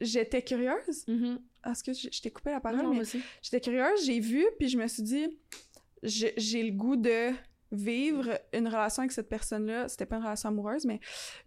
[0.00, 1.04] j'étais curieuse.
[1.08, 1.40] Mhm.
[1.68, 2.82] Est-ce que je t'ai coupé la parole?
[2.82, 3.04] non, mais.
[3.42, 5.26] J'étais curieuse, j'ai vu, puis je me suis dit,
[6.02, 7.30] j'ai j'ai le goût de
[7.72, 9.88] vivre une relation avec cette personne-là.
[9.88, 10.98] C'était pas une relation amoureuse, mais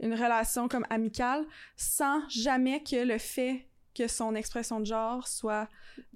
[0.01, 1.45] une relation comme amicale,
[1.75, 5.67] sans jamais que le fait que son expression de genre soit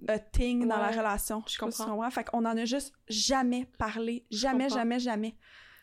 [0.08, 1.44] a thing dans la relation.
[1.48, 1.86] je comprends.
[1.86, 2.10] comprends.
[2.12, 4.26] Fait qu'on en a juste jamais parlé.
[4.32, 5.36] Jamais, jamais, jamais.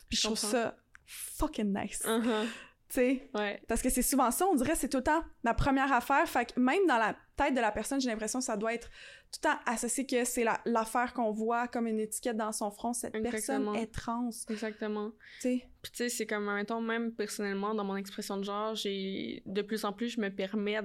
[0.09, 0.75] Puis je, Je trouve ça
[1.05, 2.03] fucking nice.
[2.05, 2.47] Mhm.
[2.87, 3.29] Tu sais?
[3.33, 3.61] Ouais.
[3.67, 6.27] Parce que c'est souvent ça, on dirait, c'est tout le temps la première affaire.
[6.29, 8.89] Fait que même dans la tête de la personne, j'ai l'impression que ça doit être
[9.31, 12.69] tout le temps associé que c'est la- l'affaire qu'on voit comme une étiquette dans son
[12.69, 12.93] front.
[12.93, 13.71] Cette Exactement.
[13.71, 14.29] personne est trans.
[14.45, 15.11] Tu Exactement.
[15.39, 15.67] sais?
[15.81, 19.61] Puis tu sais, c'est comme, mettons, même personnellement, dans mon expression de genre, j'ai de
[19.63, 20.81] plus en plus, je me permets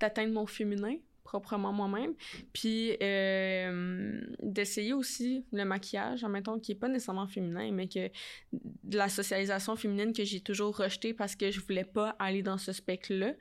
[0.00, 2.14] d'atteindre mon féminin, proprement moi-même.
[2.52, 8.08] Puis euh, d'essayer aussi le maquillage, mettons, qui est pas nécessairement féminin, mais que
[8.52, 12.58] de la socialisation féminine que j'ai toujours rejetée parce que je voulais pas aller dans
[12.58, 13.34] ce spectre-là.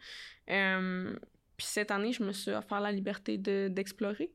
[0.52, 1.16] Euh,
[1.58, 4.32] puis cette année, je me suis offert la liberté de- d'explorer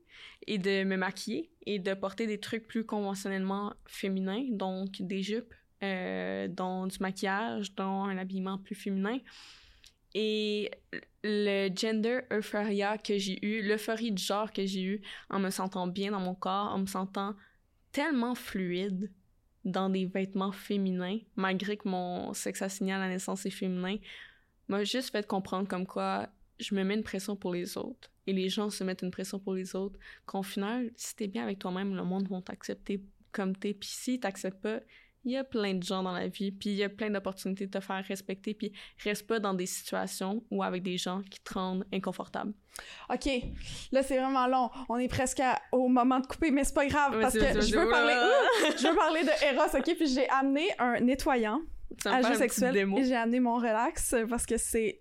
[0.47, 5.55] et de me maquiller et de porter des trucs plus conventionnellement féminins, donc des jupes,
[5.83, 9.19] euh, dont du maquillage, dont un habillement plus féminin.
[10.15, 10.71] Et
[11.25, 15.87] le gender euphoria que j'ai eu, l'euphorie du genre que j'ai eu en me sentant
[15.87, 17.35] bien dans mon corps, en me sentant
[17.93, 19.11] tellement fluide
[19.65, 23.97] dans des vêtements féminins, malgré que mon sexe assigné à la naissance est féminin,
[24.69, 26.29] m'a juste fait comprendre comme quoi
[26.61, 29.39] je me mets une pression pour les autres et les gens se mettent une pression
[29.39, 29.99] pour les autres.
[30.27, 33.03] Qu'au final, si t'es bien avec toi-même, le monde va t'accepter
[33.33, 33.75] comme t'es.
[33.75, 34.81] Puis si t'acceptes pas,
[35.25, 37.67] il y a plein de gens dans la vie, puis il y a plein d'opportunités
[37.67, 38.73] de te faire respecter, puis
[39.03, 42.53] reste pas dans des situations ou avec des gens qui te rendent inconfortable.
[43.09, 43.29] OK,
[43.93, 44.71] là, c'est vraiment long.
[44.89, 47.77] On est presque à- au moment de couper, mais c'est pas grave, parce que je
[47.77, 48.15] veux parler...
[48.15, 48.73] Ouh!
[48.77, 49.97] je veux parler de Eros, OK?
[49.97, 51.61] Puis j'ai amené un nettoyant
[52.05, 52.73] à jeu sexuel
[53.05, 55.01] j'ai amené mon relax parce que c'est...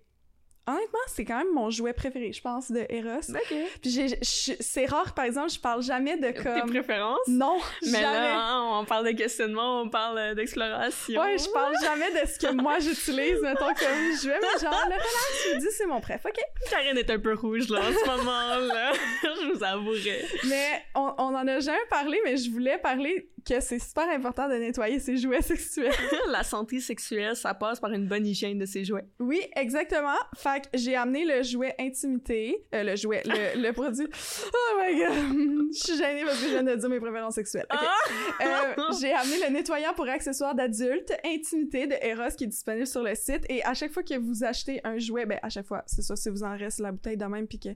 [0.66, 3.20] Honnêtement, c'est quand même mon jouet préféré, je pense, de Eros.
[3.30, 3.54] Ok.
[3.82, 6.70] Puis c'est rare, par exemple, je parle jamais de Tes comme...
[6.70, 7.18] préférences?
[7.28, 8.02] Non, Mais jamais.
[8.02, 11.20] là, hein, on parle de questionnement, on parle euh, d'exploration.
[11.20, 14.94] Ouais, je parle jamais de ce que moi j'utilise, mettons, comme vais, mais genre, le
[14.94, 16.38] relax, je dis, c'est mon préf, OK?
[16.70, 18.92] Karine est un peu rouge, là, en ce moment-là.
[19.22, 20.24] je vous avouerai.
[20.48, 24.48] Mais on, on en a jamais parlé, mais je voulais parler que c'est super important
[24.48, 25.92] de nettoyer ses jouets sexuels.
[26.30, 29.06] La santé sexuelle, ça passe par une bonne hygiène de ses jouets.
[29.18, 30.16] Oui, exactement.
[30.36, 34.06] Fait que j'ai amené le jouet intimité, euh, le jouet, le, le produit.
[34.52, 37.66] Oh my god, je suis gênée parce que je viens de dire mes préférences sexuelles.
[37.72, 37.80] Ok.
[38.40, 43.02] Euh, j'ai amené le nettoyant pour accessoires d'adultes intimité de Eros qui est disponible sur
[43.02, 45.82] le site et à chaque fois que vous achetez un jouet, ben à chaque fois,
[45.86, 47.70] c'est ça, si vous en reste la bouteille de même puis que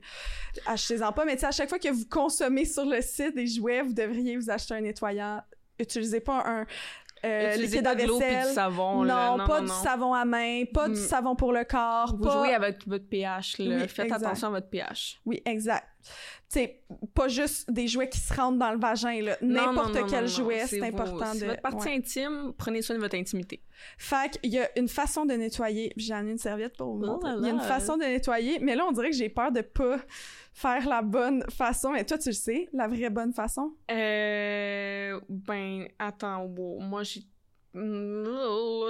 [0.66, 3.46] achetez-en pas, mais tu sais à chaque fois que vous consommez sur le site des
[3.46, 5.42] jouets, vous devriez vous acheter un nettoyant.
[5.78, 6.66] Utilisez pas un
[7.24, 8.46] euh, liquide à puis vaisselle.
[8.48, 9.36] du savon, non, là.
[9.36, 9.82] Non, pas non, du non.
[9.82, 10.96] savon à main, pas du Mm.
[10.96, 12.30] savon pour le corps, Vous pas...
[12.30, 13.76] jouez avec votre pH, là.
[13.76, 14.22] Oui, Faites exact.
[14.24, 15.20] attention à votre pH.
[15.26, 15.84] Oui, exact.
[16.50, 16.80] Tu sais,
[17.14, 19.36] pas juste des jouets qui se rentrent dans le vagin, là.
[19.42, 21.46] N'importe quel jouet, c'est important c'est de...
[21.46, 21.96] votre partie ouais.
[21.96, 23.62] intime, prenez soin de votre intimité.
[23.98, 25.92] Fait qu'il y a une façon de nettoyer.
[25.96, 28.76] J'ai amené une serviette pour vous Oh Il y a une façon de nettoyer, mais
[28.76, 29.98] là, on dirait que j'ai peur de pas
[30.60, 31.90] faire la bonne façon.
[31.92, 33.72] Mais toi, tu le sais, la vraie bonne façon?
[33.90, 35.20] Euh.
[35.28, 36.80] Ben, attends, wow.
[36.80, 37.20] moi j'ai.
[37.74, 38.24] Mm,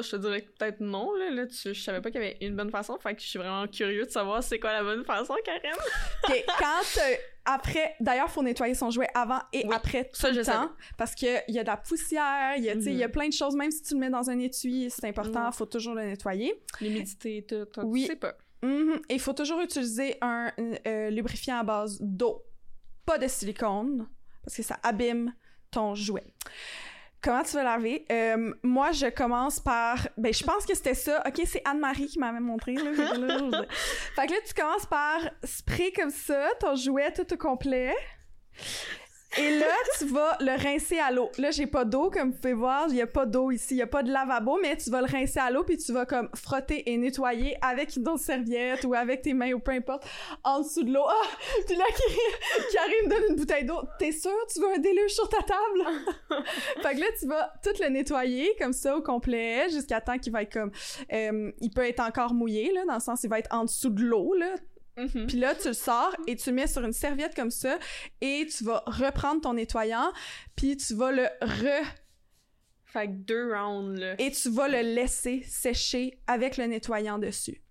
[0.00, 1.30] Je te dirais que peut-être non, là.
[1.30, 1.74] là tu...
[1.74, 4.06] Je savais pas qu'il y avait une bonne façon, fait que je suis vraiment curieux
[4.06, 5.72] de savoir c'est quoi la bonne façon, Karen.
[6.28, 7.00] OK, quand...
[7.02, 7.14] euh,
[7.44, 7.96] après...
[8.00, 10.52] D'ailleurs, faut nettoyer son jouet avant et Oui, après tout ça, le temps.
[10.52, 10.68] savais.
[10.96, 13.06] Parce qu'il y a de la poussière, il y a, tu sais, il y a
[13.08, 13.12] Mhm.
[13.12, 13.56] plein de choses.
[13.56, 15.52] Même si tu le mets dans un étui, c'est important, Mhm.
[15.52, 16.54] faut toujours le nettoyer.
[16.80, 17.80] L'humidité, tout, tout.
[17.84, 18.02] Oui.
[18.02, 18.34] Tu sais pas.
[18.62, 19.00] Mhm.
[19.08, 20.52] Il faut toujours utiliser un
[20.86, 22.44] euh, lubrifiant à base d'eau,
[23.06, 24.08] pas de silicone,
[24.44, 25.32] parce que ça abîme
[25.70, 26.26] ton jouet.
[27.20, 28.06] Comment tu vas laver?
[28.12, 30.08] Euh, moi, je commence par...
[30.16, 31.20] Ben, je pense que c'était ça.
[31.26, 32.76] OK, c'est Anne-Marie qui m'avait montré.
[32.76, 37.92] Fait que là, tu commences par spray comme ça, ton jouet tout au complet.
[39.36, 41.30] Et là, tu vas le rincer à l'eau.
[41.36, 42.86] Là, j'ai pas d'eau, comme vous pouvez voir.
[42.88, 43.74] Il y a pas d'eau ici.
[43.74, 45.92] Il y a pas de lavabo, mais tu vas le rincer à l'eau, puis tu
[45.92, 49.72] vas comme frotter et nettoyer avec une autre serviette ou avec tes mains ou peu
[49.72, 50.04] importe,
[50.44, 51.04] en dessous de l'eau.
[51.06, 51.28] Ah!
[51.66, 53.80] Puis là, qui, qui arrive me donne une bouteille d'eau.
[53.98, 56.04] T'es sûr tu veux un déluge sur ta table?
[56.82, 60.32] fait que là, tu vas tout le nettoyer comme ça au complet jusqu'à temps qu'il
[60.32, 60.70] va être comme...
[61.12, 63.90] euh, il peut être encore mouillé, là, dans le sens il va être en dessous
[63.90, 64.54] de l'eau, là,
[64.98, 65.26] Mhm.
[65.28, 67.78] puis là, tu le sors et tu le mets sur une serviette comme ça
[68.20, 70.12] et tu vas reprendre ton nettoyant
[70.56, 71.84] puis tu vas le re...
[72.84, 74.14] Fait que deux rounds, là.
[74.18, 77.62] et tu vas le laisser sécher avec le nettoyant dessus.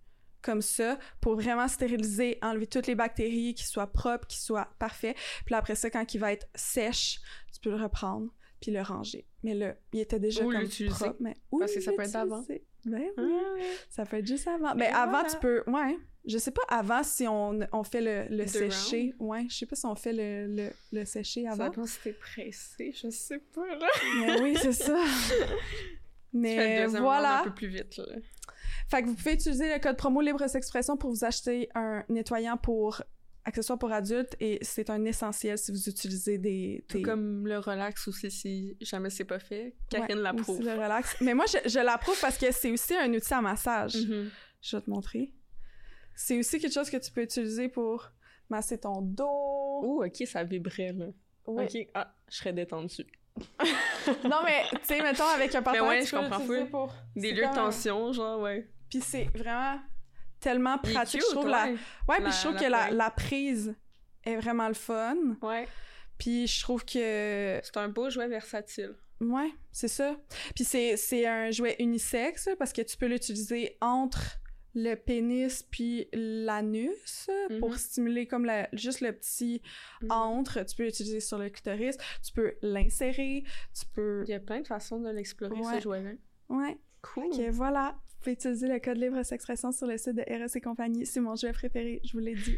[0.44, 5.16] Comme ça, pour vraiment stériliser, enlever toutes les bactéries, qu'il soit propre, qu'il soit parfait.
[5.46, 7.20] Puis là, après ça, quand il va être sèche,
[7.52, 9.28] tu peux le reprendre puis le ranger.
[9.44, 11.16] Mais là, il était déjà Ou comme propre.
[11.20, 12.44] Mais Parce que ça peut être avant.
[12.86, 13.22] Ben Ah,
[13.56, 13.62] oui.
[13.90, 14.76] Ça peut être juste avant.
[14.76, 15.30] Mais Et avant, voilà.
[15.30, 15.64] tu peux.
[15.68, 15.98] Ouais.
[16.28, 19.14] Je sais pas avant si on, on fait le, le Deux sécher.
[19.18, 19.46] Ouais.
[19.50, 21.70] Je sais pas si on fait le, le, le sécher Ça avant.
[21.70, 23.88] dépend si t'es pressé, je sais pas, là.
[24.20, 24.98] Mais oui, c'est ça.
[26.34, 27.40] Tu fais le Mais voilà.
[27.42, 28.06] un peu plus vite, là.
[28.90, 32.58] Fait que vous pouvez utiliser le code promo Libre Expression pour vous acheter un nettoyant
[32.58, 33.02] pour
[33.46, 36.84] accessoire pour adultes et c'est un essentiel si vous utilisez des...
[36.90, 39.74] Tout comme le relax aussi, si jamais c'est pas fait.
[39.90, 40.62] Karine Ouais, l'approuve.
[40.62, 41.16] le relax.
[41.22, 43.96] Mais moi, je, je l'approuve parce que c'est aussi un outil à massage.
[43.96, 44.30] Mhm.
[44.62, 45.34] Je vais te montrer.
[46.20, 48.12] C'est aussi quelque chose que tu peux utiliser pour
[48.50, 49.82] masser ton dos.
[49.84, 51.06] Ouh, ok, ça vibrait, là.
[51.46, 51.64] Oui.
[51.64, 53.06] Ok, ah, je serais détendue.
[54.24, 56.94] Non, mais tu sais, mettons, avec un partenaire, ouais, tu je peux comprends l'utiliser pour...
[57.16, 58.68] Des lieux de tension, genre, ouais.
[58.90, 59.80] Puis c'est vraiment
[60.40, 61.20] tellement pratique.
[61.20, 61.66] cute, je trouve la...
[61.66, 61.78] ouais.
[62.08, 63.76] Ouais, puis je trouve la que la, la prise
[64.24, 65.18] est vraiment le fun.
[65.42, 65.68] Ouais.
[66.18, 67.60] Puis je trouve que...
[67.62, 68.96] C'est un beau jouet versatile.
[69.20, 70.16] Ouais, c'est ça.
[70.56, 74.40] Puis c'est, c'est un jouet unisexe parce que tu peux l'utiliser entre
[74.80, 77.30] le pénis puis l'anus
[77.60, 77.78] pour Mhm.
[77.78, 79.62] stimuler comme la- juste le petit
[80.04, 80.12] Mhm.
[80.12, 80.64] entre.
[80.66, 81.98] Tu peux l'utiliser sur le clitoris.
[82.24, 83.44] Tu peux l'insérer.
[83.74, 84.24] Tu peux...
[84.28, 85.78] Il y a plein de façons de l'explorer, Ouais.
[85.78, 86.12] ce jouet-là.
[86.50, 86.78] Ouais.
[87.02, 87.26] Cool.
[87.26, 87.98] Ok, voilà.
[88.28, 91.06] Pouvez utiliser le code libre expression sur le site de RS et compagnie.
[91.06, 92.58] C'est mon jouet préféré, je vous l'ai dit.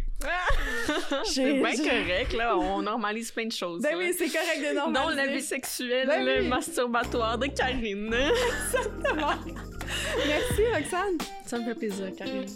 [1.25, 2.57] c'est J'ai- bien correct, là.
[2.57, 3.83] On normalise plein de choses.
[3.83, 3.97] Ben là.
[3.99, 5.15] oui, c'est correct de normaliser.
[5.15, 6.47] la vie sexuelle Ben oui.
[6.47, 8.09] masturbatoire de Karine.
[10.27, 11.17] Merci, Roxane.
[11.45, 12.47] Ça me fait plaisir, Karine.